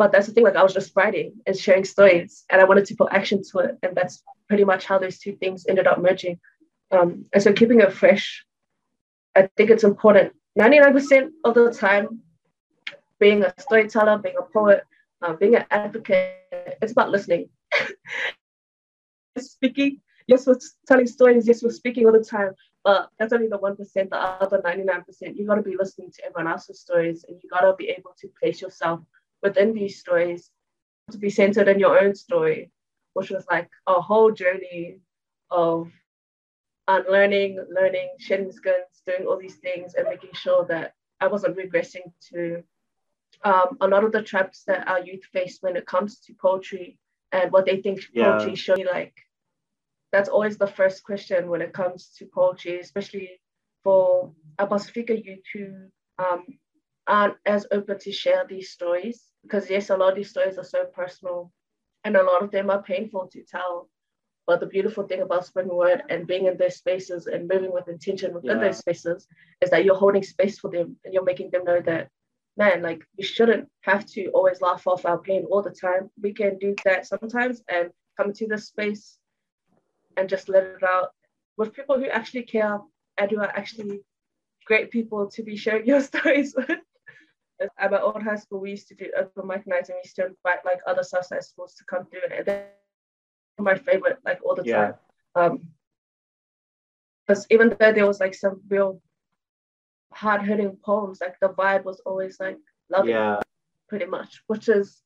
But 0.00 0.12
that's 0.12 0.26
the 0.26 0.32
thing, 0.32 0.44
like 0.44 0.56
I 0.56 0.62
was 0.62 0.72
just 0.72 0.96
writing 0.96 1.34
and 1.46 1.54
sharing 1.54 1.84
stories 1.84 2.46
and 2.48 2.58
I 2.58 2.64
wanted 2.64 2.86
to 2.86 2.94
put 2.94 3.12
action 3.12 3.42
to 3.50 3.58
it. 3.58 3.76
And 3.82 3.94
that's 3.94 4.22
pretty 4.48 4.64
much 4.64 4.86
how 4.86 4.98
those 4.98 5.18
two 5.18 5.36
things 5.36 5.66
ended 5.68 5.86
up 5.86 6.00
merging. 6.00 6.40
Um, 6.90 7.26
and 7.34 7.42
so 7.42 7.52
keeping 7.52 7.80
it 7.80 7.92
fresh, 7.92 8.46
I 9.36 9.50
think 9.58 9.68
it's 9.68 9.84
important. 9.84 10.32
99% 10.58 11.28
of 11.44 11.52
the 11.52 11.70
time, 11.70 12.20
being 13.18 13.44
a 13.44 13.52
storyteller, 13.58 14.16
being 14.16 14.36
a 14.38 14.42
poet, 14.42 14.84
uh, 15.20 15.34
being 15.34 15.56
an 15.56 15.66
advocate, 15.70 16.34
it's 16.80 16.92
about 16.92 17.10
listening. 17.10 17.50
speaking, 19.38 20.00
yes, 20.26 20.46
we're 20.46 20.56
telling 20.88 21.06
stories, 21.08 21.46
yes, 21.46 21.62
we're 21.62 21.68
speaking 21.68 22.06
all 22.06 22.12
the 22.12 22.24
time, 22.24 22.52
but 22.84 23.10
that's 23.18 23.34
only 23.34 23.48
the 23.48 23.58
1%, 23.58 23.76
the 23.92 24.16
other 24.16 24.62
99%. 24.64 25.36
You 25.36 25.46
got 25.46 25.56
to 25.56 25.62
be 25.62 25.76
listening 25.76 26.10
to 26.12 26.24
everyone 26.24 26.50
else's 26.50 26.80
stories 26.80 27.26
and 27.28 27.38
you 27.42 27.50
got 27.50 27.60
to 27.60 27.74
be 27.76 27.90
able 27.90 28.12
to 28.18 28.30
place 28.40 28.62
yourself 28.62 29.00
within 29.42 29.72
these 29.72 29.98
stories 29.98 30.50
to 31.10 31.18
be 31.18 31.30
centered 31.30 31.68
in 31.68 31.78
your 31.78 31.98
own 31.98 32.14
story, 32.14 32.70
which 33.14 33.30
was 33.30 33.44
like 33.50 33.68
a 33.86 34.00
whole 34.00 34.30
journey 34.30 34.98
of 35.50 35.90
unlearning, 36.88 37.64
learning, 37.70 38.10
shedding 38.18 38.52
skins, 38.52 39.02
doing 39.06 39.26
all 39.26 39.38
these 39.38 39.56
things, 39.56 39.94
and 39.94 40.08
making 40.08 40.32
sure 40.34 40.66
that 40.66 40.94
I 41.20 41.26
wasn't 41.26 41.56
regressing 41.56 42.12
to 42.32 42.62
um, 43.44 43.76
a 43.80 43.88
lot 43.88 44.04
of 44.04 44.12
the 44.12 44.22
traps 44.22 44.64
that 44.66 44.88
our 44.88 45.00
youth 45.00 45.24
face 45.32 45.58
when 45.60 45.76
it 45.76 45.86
comes 45.86 46.18
to 46.20 46.34
poetry 46.34 46.98
and 47.32 47.52
what 47.52 47.66
they 47.66 47.80
think 47.80 48.00
yeah. 48.12 48.32
poetry 48.32 48.54
should 48.56 48.76
be 48.76 48.84
like. 48.84 49.14
That's 50.12 50.28
always 50.28 50.58
the 50.58 50.66
first 50.66 51.04
question 51.04 51.48
when 51.48 51.62
it 51.62 51.72
comes 51.72 52.12
to 52.18 52.26
poetry, 52.26 52.80
especially 52.80 53.40
for 53.84 54.32
a 54.58 54.66
Pacifica 54.66 55.16
youth 55.16 55.44
who 55.54 55.86
um, 56.18 56.44
aren't 57.10 57.34
as 57.44 57.66
open 57.72 57.98
to 57.98 58.12
share 58.12 58.46
these 58.48 58.70
stories 58.70 59.24
because 59.42 59.68
yes, 59.68 59.90
a 59.90 59.96
lot 59.96 60.10
of 60.10 60.16
these 60.16 60.30
stories 60.30 60.56
are 60.58 60.64
so 60.64 60.84
personal 60.84 61.52
and 62.04 62.16
a 62.16 62.22
lot 62.22 62.42
of 62.42 62.52
them 62.52 62.70
are 62.70 62.82
painful 62.82 63.28
to 63.32 63.42
tell. 63.42 63.88
But 64.46 64.60
the 64.60 64.66
beautiful 64.66 65.04
thing 65.06 65.20
about 65.20 65.44
spoken 65.44 65.74
word 65.74 66.02
and 66.08 66.26
being 66.26 66.46
in 66.46 66.56
those 66.56 66.76
spaces 66.76 67.26
and 67.26 67.48
moving 67.48 67.72
with 67.72 67.88
intention 67.88 68.32
within 68.32 68.58
yeah. 68.58 68.64
those 68.64 68.78
spaces 68.78 69.26
is 69.60 69.70
that 69.70 69.84
you're 69.84 69.96
holding 69.96 70.22
space 70.22 70.58
for 70.58 70.70
them 70.70 70.96
and 71.04 71.12
you're 71.12 71.24
making 71.24 71.50
them 71.50 71.64
know 71.64 71.80
that, 71.80 72.08
man, 72.56 72.80
like 72.80 73.02
we 73.18 73.24
shouldn't 73.24 73.68
have 73.82 74.06
to 74.06 74.28
always 74.28 74.60
laugh 74.60 74.86
off 74.86 75.04
our 75.04 75.18
pain 75.18 75.46
all 75.50 75.62
the 75.62 75.70
time. 75.70 76.10
We 76.22 76.32
can 76.32 76.58
do 76.58 76.74
that 76.84 77.06
sometimes 77.06 77.62
and 77.68 77.90
come 78.16 78.32
to 78.32 78.46
this 78.46 78.68
space 78.68 79.18
and 80.16 80.28
just 80.28 80.48
let 80.48 80.62
it 80.62 80.82
out 80.82 81.10
with 81.56 81.74
people 81.74 81.98
who 81.98 82.06
actually 82.06 82.44
care 82.44 82.78
and 83.18 83.30
who 83.30 83.40
are 83.40 83.56
actually 83.56 84.00
great 84.64 84.90
people 84.90 85.28
to 85.30 85.42
be 85.42 85.56
sharing 85.56 85.86
your 85.86 86.00
stories 86.10 86.54
with 86.56 86.78
at 87.78 87.90
my 87.90 88.00
old 88.00 88.22
high 88.22 88.36
school, 88.36 88.60
we 88.60 88.70
used 88.70 88.88
to 88.88 88.94
do 88.94 89.10
open 89.16 89.46
mic 89.46 89.66
nights 89.66 89.88
and 89.88 89.96
we 89.96 90.02
used 90.04 90.16
to 90.16 90.26
invite 90.26 90.64
like 90.64 90.80
other 90.86 91.02
Southside 91.02 91.44
schools 91.44 91.74
to 91.74 91.84
come 91.84 92.06
through. 92.06 92.20
And 92.34 92.46
they're 92.46 92.70
my 93.58 93.74
favorite, 93.76 94.18
like 94.24 94.40
all 94.44 94.54
the 94.54 94.64
yeah. 94.64 94.76
time. 94.76 94.94
Um, 95.34 95.60
because 97.26 97.46
even 97.50 97.76
though 97.78 97.92
there 97.92 98.06
was 98.06 98.18
like 98.18 98.34
some 98.34 98.60
real 98.68 99.00
hard 100.12 100.42
hitting 100.42 100.76
poems, 100.84 101.20
like 101.20 101.36
the 101.40 101.50
vibe 101.50 101.84
was 101.84 102.00
always 102.00 102.40
like 102.40 102.58
love 102.88 103.08
Yeah. 103.08 103.40
pretty 103.88 104.06
much, 104.06 104.42
which 104.48 104.68
is 104.68 105.02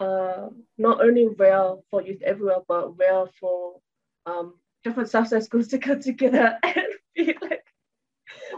uh, 0.00 0.48
not 0.76 1.00
only 1.00 1.28
rare 1.28 1.74
for 1.90 2.02
youth 2.02 2.22
everywhere, 2.22 2.58
but 2.66 2.98
rare 2.98 3.26
for 3.40 3.80
um, 4.26 4.54
different 4.84 5.10
Southside 5.10 5.44
schools 5.44 5.68
to 5.68 5.78
come 5.78 6.00
together 6.00 6.58
and 6.62 6.86
be 7.14 7.36
like, 7.40 7.57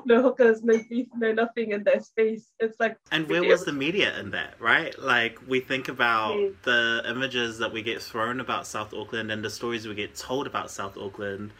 no 0.06 0.22
hookers, 0.22 0.62
no 0.62 0.78
beef, 0.88 1.06
no 1.16 1.32
nothing 1.32 1.72
in 1.72 1.84
their 1.84 2.00
space. 2.00 2.50
It's 2.58 2.78
like, 2.80 2.96
And 3.12 3.28
where 3.28 3.42
was 3.44 3.64
the 3.64 3.72
media 3.72 4.18
in 4.18 4.30
that, 4.30 4.54
right? 4.60 4.96
Like 4.98 5.38
we 5.48 5.60
think 5.60 5.88
about 5.88 6.36
Mm. 6.36 6.54
the 6.62 7.02
images 7.08 7.58
that 7.58 7.72
we 7.72 7.82
get 7.82 8.02
thrown 8.02 8.40
about 8.40 8.66
South 8.66 8.92
Auckland 8.94 9.30
and 9.32 9.44
the 9.44 9.50
stories 9.50 9.86
we 9.86 9.94
get 9.94 10.14
told 10.14 10.46
about 10.46 10.70
South 10.70 10.96
Auckland, 10.96 11.50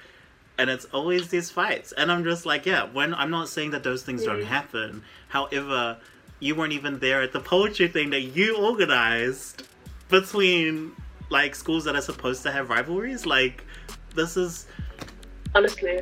and 0.59 0.69
it's 0.71 0.85
always 0.87 1.29
these 1.29 1.51
fights. 1.51 1.93
And 1.93 2.11
I'm 2.13 2.25
just 2.25 2.45
like, 2.47 2.67
yeah, 2.67 2.85
when 2.85 3.15
I'm 3.15 3.31
not 3.31 3.49
saying 3.49 3.71
that 3.71 3.83
those 3.83 4.03
things 4.03 4.25
don't 4.25 4.41
Mm. 4.43 4.45
happen. 4.45 5.03
However, 5.29 5.99
you 6.41 6.55
weren't 6.55 6.73
even 6.73 6.99
there 6.99 7.21
at 7.23 7.33
the 7.33 7.41
poetry 7.41 7.89
thing 7.89 8.11
that 8.11 8.21
you 8.21 8.57
organized 8.57 9.63
between 10.09 10.93
like 11.31 11.55
schools 11.55 11.85
that 11.85 11.95
are 11.95 12.01
supposed 12.03 12.43
to 12.43 12.51
have 12.51 12.69
rivalries. 12.71 13.25
Like 13.27 13.65
this 14.15 14.37
is 14.37 14.67
honestly, 15.55 16.01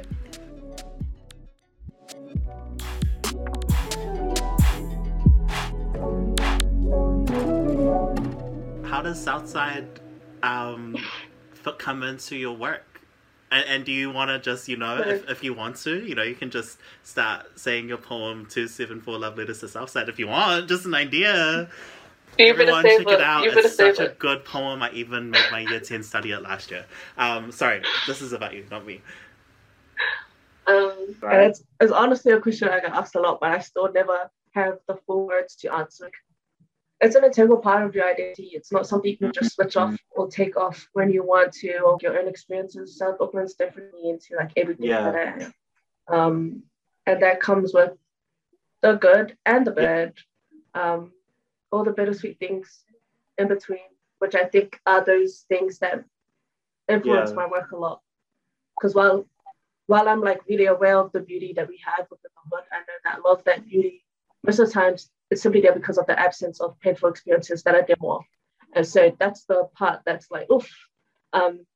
how 8.99 9.03
does 9.05 9.23
Southside 9.23 9.87
um, 10.43 10.97
come 11.79 12.03
into 12.03 12.35
your 12.35 12.57
work? 12.57 13.01
And, 13.49 13.65
and 13.69 13.85
do 13.85 13.93
you 13.93 14.11
want 14.11 14.31
to 14.31 14.41
just, 14.41 14.69
you 14.69 14.77
know, 14.77 14.99
if, 15.07 15.31
if 15.31 15.45
you 15.45 15.55
want 15.55 15.77
to, 15.85 16.05
you 16.05 16.17
know, 16.17 16.25
you 16.25 16.35
can 16.35 16.51
just 16.51 16.81
start 17.05 17.47
saying 17.57 17.89
your 17.89 17.99
poem 17.99 18.47
274 18.51 19.21
Love 19.21 19.39
Letters 19.39 19.61
to 19.61 19.69
Southside 19.69 20.09
if 20.09 20.19
you 20.19 20.27
want, 20.27 20.69
just 20.69 20.85
an 20.85 20.97
idea. 20.97 21.71
you 22.41 22.55
better 22.55 22.73
Everyone 22.73 22.83
save 22.83 23.03
check 23.03 23.13
it 23.13 23.21
it. 23.21 23.21
out. 23.21 23.45
You 23.45 23.53
better 23.53 23.69
It's 23.69 23.77
save 23.77 23.95
such 23.95 24.01
a 24.01 24.09
good 24.19 24.45
poem. 24.45 24.83
I 24.83 24.91
even 24.91 25.31
made 25.31 25.49
my 25.49 25.61
year 25.61 25.79
10 25.79 26.03
study 26.03 26.33
it 26.33 26.43
last 26.43 26.73
year. 26.73 26.85
Um, 27.17 27.53
sorry, 27.53 27.85
this 28.05 28.21
is 28.21 28.33
about 28.33 28.55
you, 28.55 28.67
not 28.69 28.85
me. 28.85 29.01
Um, 30.67 31.15
Right. 31.23 31.35
and 31.35 31.51
it's, 31.51 31.63
it's 31.81 31.93
honestly 31.93 32.33
a 32.33 32.41
question 32.41 32.69
I 32.69 32.81
get 32.81 32.91
asked 32.91 33.15
a 33.15 33.21
lot, 33.21 33.39
but 33.41 33.53
I 33.53 33.61
still 33.61 33.93
never 33.93 34.29
have 34.57 34.79
the 34.89 34.97
full 35.07 35.25
words 35.29 35.55
to 35.57 35.73
answer. 35.73 36.11
It's 37.01 37.15
an 37.15 37.25
integral 37.25 37.59
part 37.59 37.85
of 37.85 37.95
your 37.95 38.09
identity. 38.09 38.51
It's 38.55 38.73
not 38.73 38.87
something 38.87 39.11
you 39.11 39.17
can 39.17 39.33
just 39.33 39.55
switch 39.55 39.77
off 39.77 39.97
or 40.11 40.29
take 40.29 40.57
off 40.57 40.89
when 40.95 41.11
you 41.11 41.23
want 41.23 41.53
to, 41.55 41.79
or 41.79 41.97
your 42.01 42.19
own 42.19 42.27
experiences. 42.27 42.99
South 42.99 43.21
Auckland's 43.21 43.55
definitely 43.55 44.11
into 44.11 44.35
like 44.37 44.51
everything 44.57 44.87
Yeah. 44.87 45.13
that 45.13 45.53
I. 46.09 46.15
Um, 46.15 46.65
and 47.07 47.23
that 47.23 47.41
comes 47.41 47.73
with 47.73 47.93
the 48.81 48.95
good 48.95 49.37
and 49.47 49.67
the 49.67 49.71
bad, 49.71 50.15
um, 50.75 51.13
all 51.71 51.85
the 51.85 51.93
bittersweet 51.93 52.39
things 52.41 52.85
in 53.39 53.47
between, 53.47 53.89
which 54.19 54.35
I 54.35 54.45
think 54.45 54.81
are 54.85 55.05
those 55.05 55.45
things 55.49 55.79
that 55.79 56.05
influence 56.89 57.31
Yeah. 57.31 57.37
my 57.37 57.47
work 57.47 57.71
a 57.71 57.77
lot. 57.77 58.03
Because 58.77 58.95
while 58.95 59.29
while 59.87 60.07
I'm 60.09 60.21
like 60.21 60.47
really 60.49 60.67
aware 60.67 60.99
of 60.99 61.13
the 61.13 61.21
beauty 61.21 61.55
that 61.55 61.67
we 61.67 61.79
have 61.83 62.07
within 62.11 62.31
the 62.35 62.57
hood, 62.57 62.65
I 62.71 62.81
know 62.81 62.99
that 63.05 63.19
a 63.19 63.23
lot 63.23 63.39
of 63.39 63.45
that 63.45 63.65
beauty, 63.65 64.05
most 64.45 64.59
of 64.59 64.67
the 64.67 64.73
times, 64.73 65.11
it's 65.31 65.43
simply 65.43 65.61
there 65.61 65.75
because 65.75 65.99
of 65.99 66.07
the 66.07 66.19
absence 66.19 66.61
of 66.61 66.79
painful 66.81 67.09
experiences 67.09 67.63
that 67.63 67.75
are 67.75 67.85
there 67.87 67.97
more. 68.01 68.21
And 68.75 68.87
so 68.87 69.15
that's 69.19 69.45
the 69.45 69.69
part 69.75 70.01
that's 70.05 70.31
like, 70.31 70.51
oof, 70.51 70.71
um, 71.33 71.67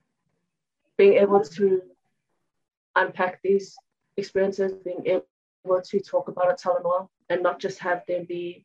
being 0.96 1.14
able 1.14 1.42
to 1.42 1.82
unpack 2.94 3.40
these 3.42 3.76
experiences, 4.16 4.72
being 4.84 5.04
able 5.06 5.82
to 5.82 6.00
talk 6.00 6.28
about 6.28 6.50
it, 6.50 6.58
tell 6.58 6.74
them 6.74 6.86
all, 6.86 7.10
and 7.28 7.42
not 7.42 7.58
just 7.58 7.78
have 7.78 8.02
them 8.06 8.26
be 8.28 8.64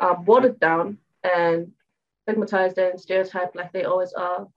um, 0.00 0.24
watered 0.24 0.60
down 0.60 0.98
and 1.22 1.72
stigmatized 2.22 2.78
and 2.78 3.00
stereotyped 3.00 3.56
like 3.56 3.72
they 3.72 3.84
always 3.84 4.12
are. 4.12 4.48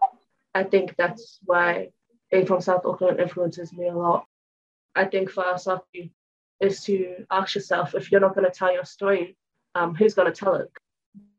I 0.53 0.63
think 0.63 0.95
that's 0.97 1.39
why 1.45 1.89
being 2.31 2.45
from 2.45 2.61
South 2.61 2.85
Auckland 2.85 3.19
influences 3.19 3.71
me 3.73 3.87
a 3.87 3.93
lot. 3.93 4.25
I 4.95 5.05
think 5.05 5.29
for 5.29 5.45
ourselves 5.45 5.83
is 6.59 6.83
to 6.85 7.25
ask 7.31 7.55
yourself 7.55 7.95
if 7.95 8.11
you're 8.11 8.21
not 8.21 8.35
going 8.35 8.45
to 8.49 8.57
tell 8.57 8.73
your 8.73 8.85
story, 8.85 9.35
um, 9.75 9.93
who's 9.95 10.13
going 10.13 10.31
to 10.31 10.37
tell 10.37 10.55
it? 10.55 10.71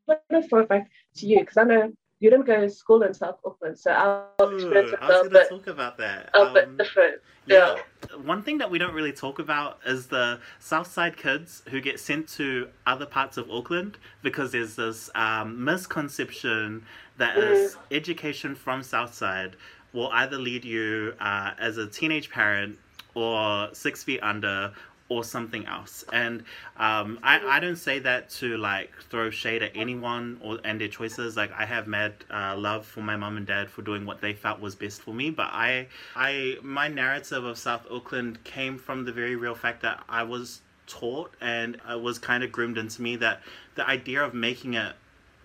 But 0.07 0.23
I'm 0.31 0.41
it 0.41 0.69
back 0.69 0.89
to 1.17 1.27
you 1.27 1.39
because 1.39 1.57
I 1.57 1.63
know 1.63 1.91
you 2.19 2.29
didn't 2.29 2.45
go 2.47 2.59
to 2.59 2.69
school 2.69 3.03
in 3.03 3.13
South 3.13 3.39
Auckland, 3.45 3.77
so 3.79 3.91
our 3.91 4.25
Ooh, 4.41 4.55
experiences 4.55 4.95
I 5.01 5.05
a 5.05 5.07
was 5.07 5.17
going 5.17 5.29
bit, 5.31 5.49
to 5.49 5.57
talk 5.57 5.67
about 5.67 5.97
that. 5.99 6.29
a 6.33 6.53
bit 6.53 6.65
Um, 6.65 6.77
different. 6.77 7.21
Yeah. 7.45 7.77
One 8.23 8.43
thing 8.43 8.57
that 8.57 8.69
we 8.69 8.77
don't 8.77 8.93
really 8.93 9.13
talk 9.13 9.39
about 9.39 9.79
is 9.85 10.07
the 10.07 10.39
Southside 10.59 11.15
kids 11.15 11.63
who 11.69 11.79
get 11.81 11.99
sent 11.99 12.27
to 12.29 12.67
other 12.85 13.05
parts 13.05 13.37
of 13.37 13.49
Auckland 13.49 13.97
because 14.21 14.51
there's 14.51 14.75
this 14.75 15.09
um, 15.15 15.63
misconception 15.63 16.83
that 17.17 17.37
is 17.37 17.77
education 17.91 18.53
from 18.55 18.83
Southside 18.83 19.55
will 19.93 20.09
either 20.13 20.37
lead 20.37 20.63
you 20.65 21.13
uh, 21.19 21.51
as 21.59 21.77
a 21.77 21.87
teenage 21.87 22.29
parent 22.29 22.77
or 23.15 23.69
six 23.73 24.03
feet 24.03 24.19
under 24.21 24.71
or 25.09 25.23
something 25.23 25.65
else. 25.65 26.05
And 26.13 26.43
um, 26.77 27.19
I, 27.23 27.39
I 27.39 27.59
don't 27.59 27.75
say 27.75 27.99
that 27.99 28.29
to 28.31 28.57
like 28.57 28.91
throw 29.09 29.29
shade 29.31 29.63
at 29.63 29.71
anyone 29.75 30.39
or 30.41 30.59
and 30.63 30.79
their 30.79 30.87
choices. 30.87 31.35
Like 31.35 31.51
I 31.51 31.65
have 31.65 31.87
mad 31.87 32.13
uh, 32.31 32.55
love 32.57 32.85
for 32.85 33.01
my 33.01 33.17
mum 33.17 33.35
and 33.37 33.45
dad 33.45 33.69
for 33.69 33.81
doing 33.81 34.05
what 34.05 34.21
they 34.21 34.33
felt 34.33 34.59
was 34.59 34.75
best 34.75 35.01
for 35.01 35.13
me. 35.13 35.31
But 35.31 35.49
I 35.51 35.87
I 36.15 36.57
my 36.61 36.87
narrative 36.87 37.43
of 37.43 37.57
South 37.57 37.85
Auckland 37.91 38.43
came 38.43 38.77
from 38.77 39.05
the 39.05 39.11
very 39.11 39.35
real 39.35 39.55
fact 39.55 39.81
that 39.81 40.03
I 40.07 40.23
was 40.23 40.61
taught 40.87 41.33
and 41.41 41.79
it 41.89 42.01
was 42.01 42.17
kind 42.17 42.43
of 42.43 42.51
groomed 42.51 42.77
into 42.77 43.01
me 43.01 43.15
that 43.17 43.41
the 43.75 43.87
idea 43.87 44.23
of 44.23 44.33
making 44.33 44.73
it 44.75 44.93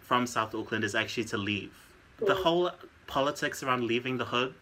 from 0.01 0.27
South 0.27 0.55
Auckland 0.55 0.85
is 0.85 0.95
actually 0.95 1.25
to 1.25 1.39
leave. 1.39 1.73
The 2.19 2.35
Mm. 2.35 2.43
whole 2.43 2.71
politics 3.07 3.63
around 3.63 3.85
leaving 3.85 4.17
the 4.19 4.25
hood 4.27 4.55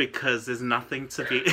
because 0.00 0.46
there's 0.46 0.62
nothing 0.62 1.06
to 1.08 1.22
be 1.24 1.42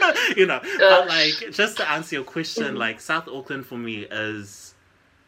you 0.36 0.46
know 0.46 0.60
but 0.78 1.08
like 1.08 1.34
just 1.50 1.76
to 1.76 1.90
answer 1.90 2.14
your 2.14 2.24
question 2.24 2.74
Mhm. 2.74 2.78
like 2.78 3.00
south 3.00 3.26
auckland 3.28 3.66
for 3.66 3.76
me 3.76 4.06
is 4.08 4.74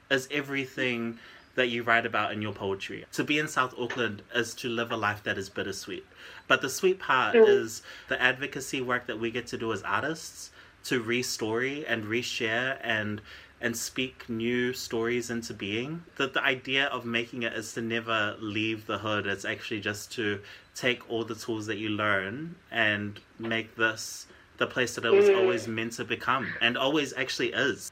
is 0.09 0.29
everything 0.31 1.19
that 1.57 1.67
you 1.69 1.83
write 1.83 2.07
about 2.07 2.33
in 2.33 2.41
your 2.41 2.53
poetry 2.53 3.05
to 3.13 3.25
be 3.25 3.41
in 3.41 3.49
south 3.49 3.75
auckland 3.77 4.23
is 4.37 4.55
to 4.55 4.69
live 4.69 4.93
a 4.93 4.97
life 4.97 5.25
that 5.25 5.37
is 5.37 5.49
bittersweet 5.49 6.07
but 6.47 6.61
the 6.63 6.71
sweet 6.71 6.99
part 7.01 7.35
Mm. 7.35 7.49
is 7.49 7.83
the 8.09 8.21
advocacy 8.23 8.81
work 8.81 9.07
that 9.09 9.19
we 9.19 9.33
get 9.33 9.47
to 9.49 9.59
do 9.59 9.73
as 9.73 9.83
artists 9.83 10.51
to 10.85 11.01
re-story 11.01 11.85
and 11.87 12.05
reshare 12.05 12.79
and 12.83 13.21
and 13.61 13.77
speak 13.77 14.29
new 14.29 14.73
stories 14.73 15.31
into 15.31 15.53
being 15.53 16.03
that 16.17 16.33
the 16.33 16.43
idea 16.43 16.87
of 16.87 17.05
making 17.05 17.43
it 17.43 17.53
is 17.53 17.73
to 17.75 17.81
never 17.81 18.37
leave 18.41 18.87
the 18.87 18.99
hood 18.99 19.27
it's 19.27 19.45
actually 19.45 19.81
just 19.81 20.13
to 20.13 20.41
take 20.75 21.09
all 21.11 21.25
the 21.25 21.35
tools 21.35 21.67
that 21.67 21.79
you 21.79 21.89
learn 21.89 22.55
and 22.71 23.21
make 23.39 23.75
this 23.77 24.27
the 24.59 24.67
place 24.67 24.95
that 24.95 25.05
it 25.05 25.11
was 25.11 25.29
Mm. 25.29 25.37
always 25.39 25.67
meant 25.69 25.93
to 25.93 26.05
become 26.05 26.47
and 26.61 26.77
always 26.77 27.13
actually 27.17 27.53
is 27.53 27.91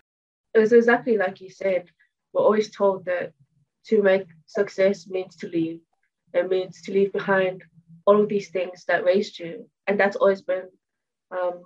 It 0.54 0.61
was 0.61 0.73
exactly 0.73 1.16
like 1.18 1.40
you 1.40 1.50
said. 1.50 1.90
We're 2.32 2.42
always 2.42 2.70
told 2.70 3.04
that 3.04 3.32
to 3.88 4.02
make 4.02 4.26
success 4.46 5.06
means 5.06 5.37
to 5.37 5.49
leave. 5.49 5.80
It 6.32 6.49
means 6.49 6.80
to 6.82 6.92
leave 6.92 7.12
behind 7.12 7.62
all 8.06 8.20
of 8.23 8.28
these 8.28 8.49
things 8.50 8.85
that 8.87 9.04
raised 9.04 9.38
you. 9.38 9.68
And 9.87 9.99
that's 10.00 10.16
always 10.16 10.42
been, 10.42 10.68
um, 11.30 11.62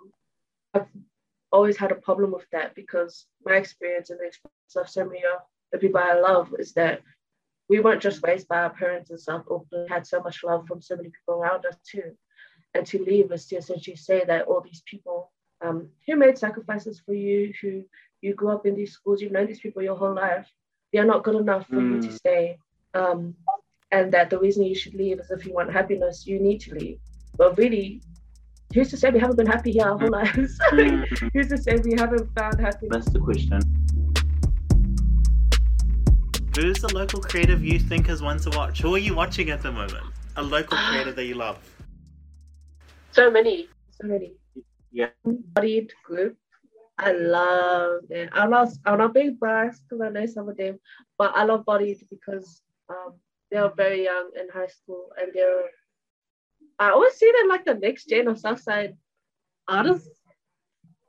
always 1.52 1.76
had 1.76 1.92
a 1.92 1.96
problem 1.96 2.30
with 2.32 2.46
that 2.52 2.74
because 2.74 3.26
my 3.44 3.56
experience 3.56 4.10
and 4.10 4.20
the 4.20 4.26
experience 4.26 4.76
of 4.76 4.88
so 4.88 5.04
many 5.04 5.20
of 5.24 5.40
the 5.72 5.78
people 5.78 6.00
I 6.00 6.14
love 6.14 6.54
is 6.58 6.72
that 6.74 7.00
we 7.68 7.80
weren't 7.80 8.02
just 8.02 8.24
raised 8.26 8.48
by 8.48 8.58
our 8.62 8.70
parents 8.70 9.10
and 9.10 9.20
stuff, 9.20 9.42
Auckland, 9.50 9.66
we 9.72 9.88
had 9.88 10.06
so 10.06 10.20
much 10.20 10.42
love 10.42 10.66
from 10.66 10.80
so 10.82 10.96
many 10.96 11.08
people 11.10 11.40
around 11.40 11.64
us 11.66 11.76
too. 11.88 12.12
And 12.74 12.86
to 12.86 13.02
leave 13.02 13.30
is 13.32 13.46
to 13.46 13.56
essentially 13.56 13.96
say 13.96 14.24
that 14.24 14.46
all 14.46 14.60
these 14.60 14.82
people 14.86 15.32
um, 15.60 15.88
who 16.06 16.16
made 16.16 16.38
sacrifices 16.38 17.00
for 17.04 17.14
you, 17.14 17.52
who 17.60 17.84
you 18.22 18.34
grew 18.34 18.50
up 18.50 18.66
in 18.66 18.74
these 18.74 18.92
schools, 18.92 19.20
you've 19.20 19.32
known 19.32 19.46
these 19.46 19.60
people 19.60 19.82
your 19.82 19.96
whole 19.96 20.14
life, 20.14 20.48
they're 20.92 21.04
not 21.04 21.22
good 21.24 21.36
enough 21.36 21.66
for 21.68 21.80
you 21.80 22.00
to 22.00 22.08
Mm. 22.08 22.12
stay. 22.12 22.58
Um, 22.94 23.34
and 23.92 24.12
that 24.12 24.30
the 24.30 24.38
reason 24.38 24.64
you 24.64 24.74
should 24.74 24.94
leave 24.94 25.20
is 25.20 25.30
if 25.30 25.44
you 25.44 25.52
want 25.52 25.72
happiness, 25.72 26.26
you 26.26 26.38
need 26.40 26.60
to 26.62 26.74
leave. 26.74 26.98
But 27.36 27.58
really, 27.58 28.02
who's 28.74 28.90
to 28.90 28.96
say 28.96 29.10
we 29.10 29.18
haven't 29.18 29.36
been 29.36 29.46
happy 29.46 29.72
here 29.72 29.86
our 29.86 29.98
whole 29.98 30.10
lives? 30.10 30.58
Mm, 30.72 31.30
who's 31.32 31.48
to 31.48 31.58
say 31.58 31.76
we 31.84 31.94
haven't 31.98 32.28
found 32.38 32.60
happiness? 32.60 33.04
That's 33.04 33.10
the 33.10 33.20
question. 33.20 33.60
who's 36.56 36.78
the 36.80 36.92
local 36.94 37.20
creative 37.20 37.64
you 37.64 37.78
think 37.78 38.08
is 38.08 38.20
one 38.22 38.38
to 38.38 38.50
watch 38.56 38.82
who 38.82 38.94
are 38.94 38.98
you 38.98 39.14
watching 39.14 39.50
at 39.50 39.62
the 39.62 39.70
moment 39.70 40.04
a 40.36 40.42
local 40.42 40.76
creator 40.88 41.12
that 41.12 41.24
you 41.24 41.34
love 41.34 41.58
So 43.12 43.30
many, 43.30 43.68
so 43.90 44.06
many. 44.06 44.32
Yeah. 44.92 45.08
Bodied 45.24 45.92
group. 46.04 46.36
I 46.98 47.12
love 47.12 48.02
it. 48.10 48.28
I'm 48.32 48.50
not, 48.50 48.68
I'm 48.84 48.98
not 48.98 49.14
being 49.14 49.36
biased 49.40 49.82
because 49.88 50.00
I 50.02 50.10
know 50.10 50.26
some 50.26 50.48
of 50.48 50.56
them, 50.56 50.78
but 51.18 51.32
I 51.34 51.44
love 51.44 51.64
Bodied 51.64 52.06
because 52.10 52.62
um, 52.88 53.14
they're 53.50 53.70
very 53.74 54.04
young 54.04 54.30
in 54.38 54.48
high 54.48 54.66
school 54.68 55.08
and 55.18 55.32
they're, 55.34 55.64
I 56.80 56.90
always 56.90 57.12
see 57.14 57.30
them 57.38 57.48
like 57.48 57.64
the 57.64 57.74
next 57.74 58.08
gen 58.08 58.26
of 58.26 58.38
Southside 58.38 58.96
artists. 59.68 60.08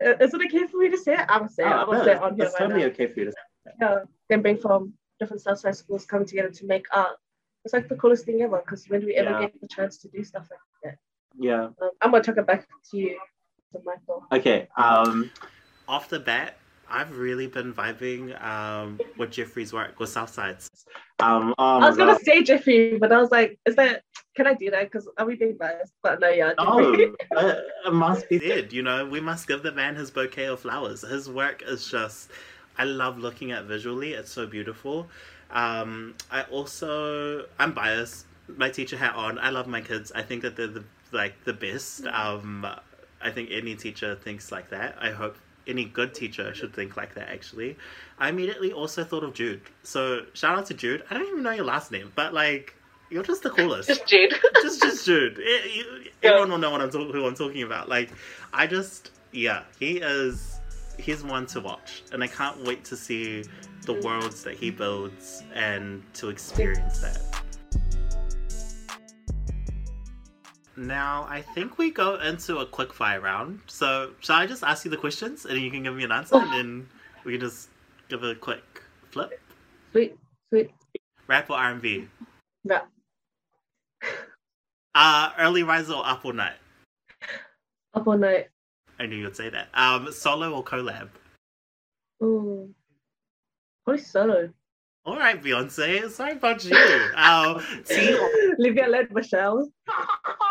Is 0.01 0.34
it 0.34 0.42
okay 0.46 0.68
for 0.68 0.78
me 0.78 0.90
to 0.90 0.98
say 0.98 1.13
it? 1.13 1.25
I'm 1.30 1.48
saying, 1.48 1.72
I'm 1.72 1.80
Oh, 1.82 1.86
gonna 1.86 1.98
no, 2.00 2.06
say 2.06 2.12
it 2.13 2.22
on 2.22 2.36
here 2.36 2.46
it's 2.46 2.54
right 2.54 2.60
totally 2.60 2.82
now. 2.82 2.88
okay 2.88 3.08
for 3.08 3.20
you 3.20 3.25
to 3.25 3.32
say. 3.32 3.72
yeah, 3.80 4.00
them 4.30 4.42
being 4.42 4.58
from 4.58 4.94
different 5.20 5.42
Southside 5.42 5.75
schools 5.78 6.06
coming 6.06 6.28
together 6.28 6.50
to 6.50 6.66
make 6.66 6.86
art. 6.94 7.16
It's 7.63 7.74
like 7.74 7.88
the 7.88 7.96
coolest 7.96 8.25
thing 8.25 8.42
ever 8.42 8.58
because 8.60 8.86
when 8.90 9.00
do 9.01 9.06
we 9.08 9.16
ever 9.16 9.30
Yeah. 9.32 9.42
get 9.42 9.62
the 9.62 9.68
chance 9.68 9.98
to 10.00 10.10
do 10.10 10.24
stuff 10.24 10.48
like 10.51 10.60
that? 10.84 10.98
Yeah. 11.38 11.66
Um, 11.82 11.92
I'm 12.01 12.12
gonna 12.12 12.24
talk 12.24 12.38
it 12.38 12.46
back 12.48 12.68
to 12.90 12.98
you, 12.98 13.18
to 13.72 13.80
Michael. 13.86 14.25
Okay. 14.32 14.68
Um. 14.75 15.32
Off 15.88 16.10
the 16.10 16.20
bat, 16.20 16.58
I've 16.91 17.17
really 17.17 17.48
been 17.48 17.74
vibing 17.74 18.41
um, 18.43 19.00
with 19.17 19.31
Jeffrey's 19.31 19.74
work 19.74 20.00
with 20.00 20.10
Southsides. 20.10 20.69
Um. 21.19 21.53
Oh 21.57 21.79
I 21.79 21.88
was 21.88 21.98
gonna 21.98 22.13
God. 22.13 22.21
say 22.21 22.43
Jeffrey, 22.43 22.98
but 22.98 23.12
I 23.12 23.17
was 23.17 23.31
like, 23.31 23.60
is 23.65 23.75
that 23.75 24.03
can 24.36 24.48
I 24.48 24.53
do 24.53 24.71
that? 24.71 24.83
Because 24.83 25.10
are 25.17 25.25
we 25.25 25.36
being 25.36 25.57
biased? 25.57 25.93
But 26.01 26.19
no, 26.19 26.29
yeah. 26.29 26.53
Jeffrey. 26.57 27.12
Oh, 27.36 27.48
uh, 27.48 27.62
it 27.86 27.93
must 27.93 28.29
be. 28.29 28.39
did. 28.39 28.71
You 28.71 28.81
know, 28.81 29.05
we 29.05 29.19
must 29.19 29.48
give 29.48 29.62
the 29.62 29.71
man 29.71 29.95
his 29.95 30.10
bouquet 30.10 30.45
of 30.45 30.62
flowers. 30.62 31.01
His 31.01 31.29
work 31.29 31.63
is 31.65 31.88
just, 31.88 32.31
I 32.77 32.86
love 32.86 33.17
looking 33.17 33.51
at 33.51 33.65
visually. 33.65 34.13
It's 34.13 34.31
so 34.31 34.48
beautiful. 34.48 35.07
Um, 35.51 36.15
I 36.31 36.43
also, 36.43 37.45
I'm 37.60 37.74
biased. 37.74 38.25
My 38.48 38.69
teacher 38.69 38.98
hat 38.98 39.15
on. 39.15 39.38
I 39.38 39.50
love 39.50 39.67
my 39.67 39.81
kids. 39.81 40.12
I 40.13 40.21
think 40.21 40.41
that 40.43 40.55
they're 40.55 40.67
the 40.67 40.83
like 41.12 41.43
the 41.43 41.53
best. 41.53 42.05
Um, 42.05 42.65
I 43.21 43.31
think 43.31 43.50
any 43.51 43.75
teacher 43.75 44.15
thinks 44.15 44.51
like 44.51 44.69
that. 44.69 44.95
I 45.00 45.12
hope 45.12 45.38
any 45.68 45.86
good 45.86 46.13
teacher 46.13 46.53
should 46.53 46.74
think 46.74 46.98
like 46.98 47.15
that. 47.15 47.30
Actually, 47.30 47.77
I 48.20 48.30
immediately 48.30 48.72
also 48.72 49.03
thought 49.03 49.24
of 49.24 49.34
Jude. 49.34 49.62
So 49.84 50.25
shout 50.34 50.58
out 50.58 50.65
to 50.68 50.74
Jude. 50.74 51.03
I 51.10 51.13
don't 51.13 51.27
even 51.27 51.44
know 51.44 51.51
your 51.51 51.65
last 51.65 51.91
name, 51.91 52.12
but 52.15 52.34
like 52.34 52.75
you're 53.10 53.24
just 53.24 53.44
the 53.44 53.50
coolest 53.58 53.88
Just 53.89 54.08
Jude. 54.08 54.34
just 54.62 54.82
just 54.82 55.06
Jude. 55.06 55.38
It- 55.39 55.75
you- 55.75 56.12
everyone 56.24 56.51
will 56.51 56.58
know 56.60 56.72
what 56.72 56.82
I'm 56.82 56.89
talk- 56.91 57.12
who 57.12 57.25
I'm 57.25 57.36
talking 57.36 57.63
about. 57.63 57.89
Like, 57.89 58.10
I 58.53 58.68
just 58.68 59.12
yeah, 59.32 59.63
he 59.80 59.98
is 59.98 60.60
he's 60.98 61.24
one 61.24 61.46
to 61.48 61.60
watch, 61.62 62.03
and 62.12 62.24
I 62.24 62.27
can't 62.27 62.63
wait 62.65 62.84
to 62.86 62.96
see 62.96 63.44
the 63.86 63.94
worlds 63.94 64.44
that 64.44 64.53
he 64.56 64.70
builds 64.70 65.41
and 65.56 66.03
to 66.13 66.30
experience 66.30 67.00
that. 67.00 67.40
Now, 70.78 71.25
I 71.30 71.42
think 71.42 71.78
we 71.78 71.92
go 71.92 72.16
into 72.20 72.60
a 72.60 72.66
quick 72.66 72.94
fire 72.94 73.20
round. 73.20 73.60
So, 73.68 74.12
shall 74.22 74.38
I 74.38 74.46
just 74.48 74.63
ask 74.63 74.86
you 74.86 74.92
the 74.92 74.98
questions 74.98 75.46
and 75.46 75.60
you 75.60 75.70
can 75.70 75.84
give 75.84 75.96
me 75.96 76.04
an 76.04 76.12
answer, 76.12 76.36
and 76.38 76.51
then 76.54 76.90
we 77.25 77.34
can 77.34 77.42
just 77.42 77.70
give 78.10 78.24
a 78.24 78.36
quick 78.36 78.63
flip? 79.12 79.40
Sweet, 79.92 80.16
sweet. 80.50 80.72
Rap 81.28 81.50
or 81.50 81.58
R&B? 81.58 82.08
Rap. 82.66 82.90
Uh, 84.94 85.32
early 85.40 85.63
riser 85.63 85.94
or 85.94 86.06
up 86.06 86.25
all 86.25 86.34
night? 86.34 86.58
Up 87.94 88.06
all 88.06 88.18
night. 88.18 88.50
I 89.00 89.06
knew 89.06 89.16
you'd 89.16 89.38
say 89.38 89.50
that. 89.50 89.70
Um, 89.74 90.12
solo 90.12 90.51
or 90.54 90.66
collab? 90.66 91.08
Ooh. 92.22 92.70
Probably 93.86 94.04
solo. 94.04 94.50
All 95.06 95.16
right, 95.18 95.42
Beyonce. 95.42 96.10
Sorry 96.10 96.34
about 96.34 96.66
you. 96.66 96.75
Um, 97.16 97.63
tea 97.86 98.18
or- 98.18 98.30
Livia 98.60 98.88
led 98.90 99.13
Michelle. 99.13 99.72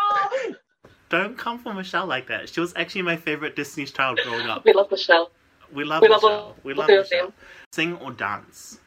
don't 1.08 1.36
come 1.36 1.58
for 1.58 1.74
Michelle 1.74 2.06
like 2.06 2.28
that. 2.28 2.48
She 2.48 2.60
was 2.60 2.72
actually 2.76 3.02
my 3.02 3.16
favorite 3.16 3.56
Disney's 3.56 3.90
child 3.90 4.18
growing 4.24 4.46
up. 4.48 4.64
We 4.64 4.72
love 4.72 4.90
Michelle. 4.90 5.30
We 5.72 5.84
love 5.84 6.02
we 6.02 6.08
love 6.08 6.22
Michelle. 6.22 6.38
all- 6.38 6.56
we 6.64 6.74
love 6.74 6.88
Michelle. 6.88 7.32
Sing 7.72 7.96
or 7.98 8.12
dance? 8.12 8.78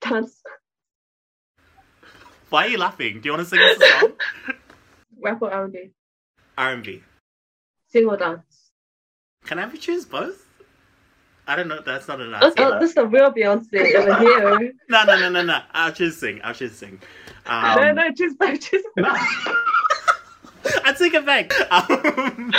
Dance. 0.00 0.42
Why 2.50 2.66
are 2.66 2.68
you 2.68 2.78
laughing? 2.78 3.20
Do 3.20 3.28
you 3.28 3.32
want 3.32 3.44
to 3.44 3.48
sing 3.48 3.60
us 3.60 3.76
a 3.80 4.00
song? 4.00 4.12
Rap 5.22 5.40
or 5.40 5.52
R&B. 5.52 5.90
R&B. 6.58 7.02
Sing 7.88 8.06
or 8.08 8.16
dance. 8.16 8.70
Can 9.44 9.58
I 9.58 9.68
choose 9.76 10.04
both? 10.04 10.46
I 11.46 11.56
don't 11.56 11.68
know. 11.68 11.80
That's 11.80 12.06
not 12.08 12.20
an 12.20 12.34
answer. 12.34 12.52
oh, 12.58 12.78
this 12.78 12.90
is 12.90 12.94
the 12.94 13.06
real 13.06 13.32
Beyonce 13.32 13.94
over 13.96 14.18
here. 14.18 14.72
No, 14.88 15.04
no, 15.04 15.18
no, 15.18 15.28
no, 15.30 15.42
no. 15.42 15.60
I'll 15.72 15.92
choose 15.92 16.16
sing. 16.16 16.40
I'll 16.44 16.54
choose 16.54 16.72
sing. 16.72 17.00
Um, 17.46 17.76
no, 17.76 17.92
no, 17.92 18.12
choose 18.12 18.34
both. 18.34 18.60
Choose 18.60 18.84
both. 18.96 19.06
I 20.84 20.92
take 20.92 21.14
it 21.14 21.26
back. 21.26 21.52
Um, 21.70 22.52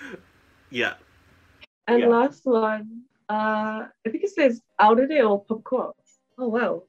yeah. 0.70 0.94
And 1.86 2.00
Yeah. 2.00 2.08
last 2.08 2.44
one, 2.44 3.02
uh, 3.28 3.86
I 4.06 4.10
think 4.10 4.24
it 4.24 4.30
says 4.30 4.62
Audity 4.78 5.20
or 5.20 5.44
Popcorn. 5.44 5.92
Oh, 6.38 6.48
wow. 6.48 6.82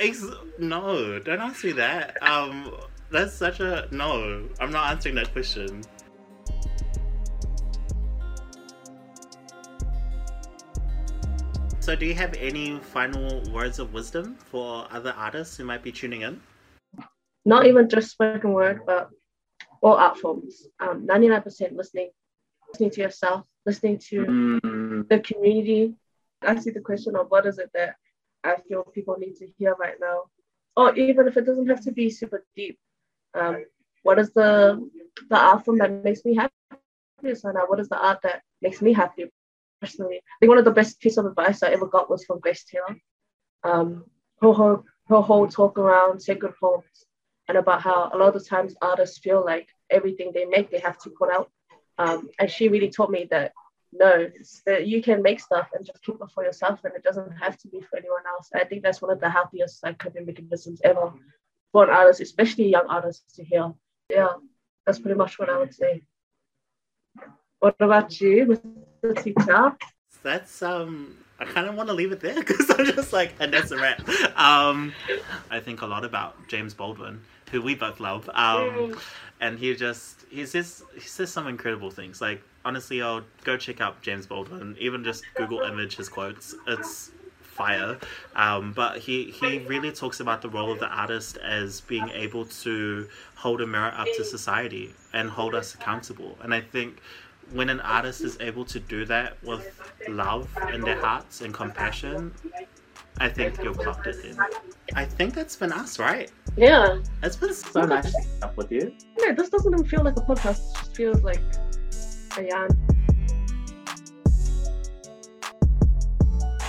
Ex- 0.00 0.24
no, 0.58 1.18
don't 1.18 1.40
ask 1.40 1.64
me 1.64 1.72
that. 1.72 2.22
Um, 2.22 2.72
that's 3.10 3.34
such 3.34 3.60
a 3.60 3.88
no. 3.90 4.48
I'm 4.60 4.70
not 4.70 4.90
answering 4.90 5.16
that 5.16 5.32
question. 5.32 5.82
So, 11.80 11.96
do 11.96 12.04
you 12.06 12.14
have 12.14 12.34
any 12.38 12.78
final 12.78 13.42
words 13.50 13.78
of 13.78 13.94
wisdom 13.94 14.36
for 14.36 14.86
other 14.90 15.14
artists 15.16 15.56
who 15.56 15.64
might 15.64 15.82
be 15.82 15.90
tuning 15.90 16.20
in? 16.20 16.40
Not 17.44 17.66
even 17.66 17.88
just 17.88 18.10
spoken 18.10 18.52
word, 18.52 18.82
but 18.86 19.08
all 19.82 19.94
art 19.94 20.18
forms. 20.18 20.66
Um, 20.80 21.06
99% 21.06 21.76
listening. 21.76 22.10
Listening 22.68 22.90
to 22.90 23.00
yourself, 23.00 23.46
listening 23.66 23.98
to 24.10 24.24
Mm, 24.26 25.08
the 25.08 25.20
community. 25.20 25.94
Ask 26.42 26.66
you 26.66 26.72
the 26.72 26.80
question 26.80 27.16
of 27.16 27.30
what 27.30 27.46
is 27.46 27.58
it 27.58 27.70
that 27.74 27.96
I 28.44 28.56
feel 28.68 28.82
people 28.84 29.16
need 29.18 29.36
to 29.36 29.46
hear 29.58 29.74
right 29.74 29.96
now, 30.00 30.22
or 30.76 30.94
even 30.94 31.26
if 31.28 31.36
it 31.36 31.46
doesn't 31.46 31.68
have 31.68 31.82
to 31.84 31.92
be 31.92 32.10
super 32.10 32.44
deep. 32.56 32.78
Um, 33.34 33.64
what 34.02 34.18
is 34.18 34.32
the 34.32 34.88
the 35.30 35.36
art 35.36 35.64
form 35.64 35.78
that 35.78 35.90
makes 36.04 36.24
me 36.24 36.34
happy 36.34 36.54
right 36.72 37.54
now? 37.54 37.66
What 37.66 37.80
is 37.80 37.88
the 37.88 37.98
art 37.98 38.20
that 38.22 38.42
makes 38.62 38.82
me 38.82 38.92
happy 38.92 39.30
personally? 39.80 40.16
I 40.16 40.34
think 40.40 40.48
one 40.48 40.58
of 40.58 40.64
the 40.64 40.70
best 40.80 41.00
piece 41.00 41.16
of 41.16 41.26
advice 41.26 41.62
I 41.62 41.70
ever 41.70 41.86
got 41.86 42.10
was 42.10 42.24
from 42.24 42.40
Grace 42.40 42.64
Taylor. 42.64 42.96
Um, 43.64 44.04
her 44.40 44.52
whole 44.52 44.84
her 45.08 45.20
whole 45.20 45.48
talk 45.48 45.78
around 45.78 46.20
sacred 46.20 46.54
poems 46.60 47.06
and 47.48 47.56
about 47.56 47.82
how 47.82 48.10
a 48.12 48.16
lot 48.16 48.36
of 48.36 48.46
times 48.46 48.74
artists 48.82 49.18
feel 49.18 49.42
like 49.44 49.68
everything 49.90 50.32
they 50.32 50.44
make 50.44 50.70
they 50.70 50.78
have 50.78 50.98
to 50.98 51.10
put 51.10 51.32
out. 51.32 51.50
Um, 51.98 52.28
and 52.38 52.50
she 52.50 52.68
really 52.68 52.90
taught 52.90 53.10
me 53.10 53.26
that 53.30 53.52
no, 53.92 54.30
that 54.66 54.86
you 54.86 55.02
can 55.02 55.22
make 55.22 55.40
stuff 55.40 55.68
and 55.74 55.84
just 55.84 56.02
keep 56.02 56.16
it 56.16 56.30
for 56.34 56.44
yourself, 56.44 56.80
and 56.84 56.94
it 56.94 57.02
doesn't 57.02 57.32
have 57.32 57.56
to 57.58 57.68
be 57.68 57.80
for 57.80 57.96
anyone 57.96 58.22
else. 58.28 58.50
I 58.54 58.64
think 58.64 58.82
that's 58.82 59.00
one 59.00 59.10
of 59.10 59.20
the 59.20 59.30
healthiest 59.30 59.82
like 59.82 59.98
coping 59.98 60.26
mechanisms 60.26 60.80
ever 60.84 61.12
for 61.72 61.84
an 61.84 61.90
artist, 61.90 62.20
especially 62.20 62.68
young 62.68 62.86
artists, 62.88 63.34
to 63.36 63.44
hear. 63.44 63.72
Yeah, 64.10 64.34
that's 64.84 64.98
pretty 64.98 65.16
much 65.16 65.38
what 65.38 65.48
I 65.48 65.58
would 65.58 65.74
say. 65.74 66.02
What 67.60 67.76
about 67.80 68.20
you, 68.20 68.60
Mr. 69.02 69.22
Teacher? 69.22 69.76
That's 70.22 70.62
um. 70.62 71.16
I 71.40 71.44
kind 71.44 71.68
of 71.68 71.76
want 71.76 71.88
to 71.88 71.94
leave 71.94 72.10
it 72.10 72.18
there 72.18 72.34
because 72.44 72.68
I'm 72.68 72.86
just 72.86 73.12
like, 73.12 73.32
and 73.38 73.52
that's 73.52 73.70
a 73.70 73.76
wrap. 73.76 74.00
Um, 74.36 74.92
I 75.50 75.60
think 75.60 75.82
a 75.82 75.86
lot 75.86 76.04
about 76.04 76.48
James 76.48 76.74
Baldwin, 76.74 77.20
who 77.50 77.62
we 77.62 77.74
both 77.74 78.00
love. 78.00 78.28
Um, 78.34 78.96
and 79.40 79.58
he 79.58 79.74
just 79.74 80.24
he 80.30 80.46
says 80.46 80.82
he 80.94 81.00
says 81.00 81.30
some 81.30 81.46
incredible 81.46 81.90
things. 81.90 82.20
Like 82.20 82.42
honestly, 82.64 83.02
I'll 83.02 83.22
go 83.44 83.56
check 83.56 83.80
out 83.80 84.02
James 84.02 84.26
Baldwin. 84.26 84.76
Even 84.78 85.04
just 85.04 85.24
Google 85.34 85.60
image 85.60 85.96
his 85.96 86.08
quotes. 86.08 86.54
It's 86.66 87.10
fire. 87.40 87.98
Um, 88.36 88.72
but 88.72 88.98
he 88.98 89.30
he 89.30 89.58
really 89.58 89.92
talks 89.92 90.20
about 90.20 90.42
the 90.42 90.48
role 90.48 90.72
of 90.72 90.78
the 90.78 90.88
artist 90.88 91.36
as 91.38 91.80
being 91.82 92.08
able 92.10 92.46
to 92.46 93.08
hold 93.34 93.60
a 93.60 93.66
mirror 93.66 93.92
up 93.96 94.06
to 94.16 94.24
society 94.24 94.94
and 95.12 95.28
hold 95.28 95.54
us 95.54 95.74
accountable. 95.74 96.36
And 96.42 96.54
I 96.54 96.60
think 96.60 97.00
when 97.52 97.70
an 97.70 97.80
artist 97.80 98.20
is 98.20 98.36
able 98.40 98.64
to 98.66 98.78
do 98.78 99.04
that 99.06 99.42
with 99.42 99.80
love 100.08 100.48
in 100.72 100.82
their 100.82 101.00
hearts 101.00 101.40
and 101.40 101.52
compassion, 101.54 102.32
I 103.18 103.28
think 103.28 103.62
you've 103.62 103.78
clocked 103.78 104.06
it 104.06 104.24
in. 104.24 104.38
I 104.94 105.04
think 105.04 105.34
that's 105.34 105.56
been 105.56 105.72
us, 105.72 105.98
right? 105.98 106.30
Yeah. 106.56 106.98
It's 107.22 107.36
been 107.36 107.54
so 107.54 107.82
nice 107.82 108.12
to 108.12 108.26
up 108.42 108.56
with 108.56 108.70
you. 108.72 108.92
No, 109.18 109.34
this 109.34 109.48
doesn't 109.48 109.72
even 109.72 109.86
feel 109.86 110.02
like 110.02 110.16
a 110.16 110.20
podcast. 110.20 110.70
It 110.70 110.78
just 110.78 110.96
feels 110.96 111.22
like 111.22 111.40
a 112.36 112.44
yarn. 112.44 112.70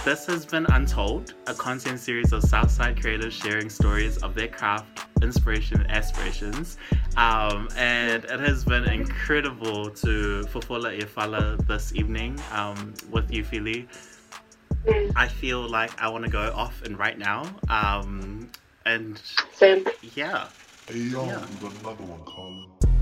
This 0.05 0.25
has 0.27 0.45
been 0.45 0.65
Untold, 0.71 1.33
a 1.47 1.53
content 1.53 1.99
series 1.99 2.31
of 2.31 2.41
Southside 2.43 2.99
creators 2.99 3.33
sharing 3.33 3.69
stories 3.69 4.17
of 4.17 4.33
their 4.33 4.47
craft, 4.47 5.05
inspiration, 5.21 5.81
and 5.81 5.91
aspirations. 5.91 6.77
Um, 7.17 7.67
and 7.75 8.23
it 8.23 8.39
has 8.39 8.63
been 8.63 8.85
incredible 8.85 9.89
to 9.89 10.43
fulfill 10.43 10.83
Ifala 10.83 11.67
this 11.67 11.93
evening 11.93 12.39
um, 12.53 12.93
with 13.11 13.31
you, 13.31 13.43
Fili. 13.43 13.87
I 15.15 15.27
feel 15.27 15.67
like 15.67 16.01
I 16.01 16.07
want 16.07 16.23
to 16.23 16.31
go 16.31 16.53
off 16.55 16.81
and 16.83 16.97
right 16.97 17.19
now. 17.19 17.43
Um, 17.67 18.49
and 18.85 19.21
Same. 19.53 19.85
yeah. 20.15 20.47
Hey 20.87 20.97
yo, 20.99 21.25
Yeah. 21.25 21.45
we 21.61 21.67
got 21.69 21.79
another 21.79 22.03
one, 22.03 22.23
Colin. 22.25 22.98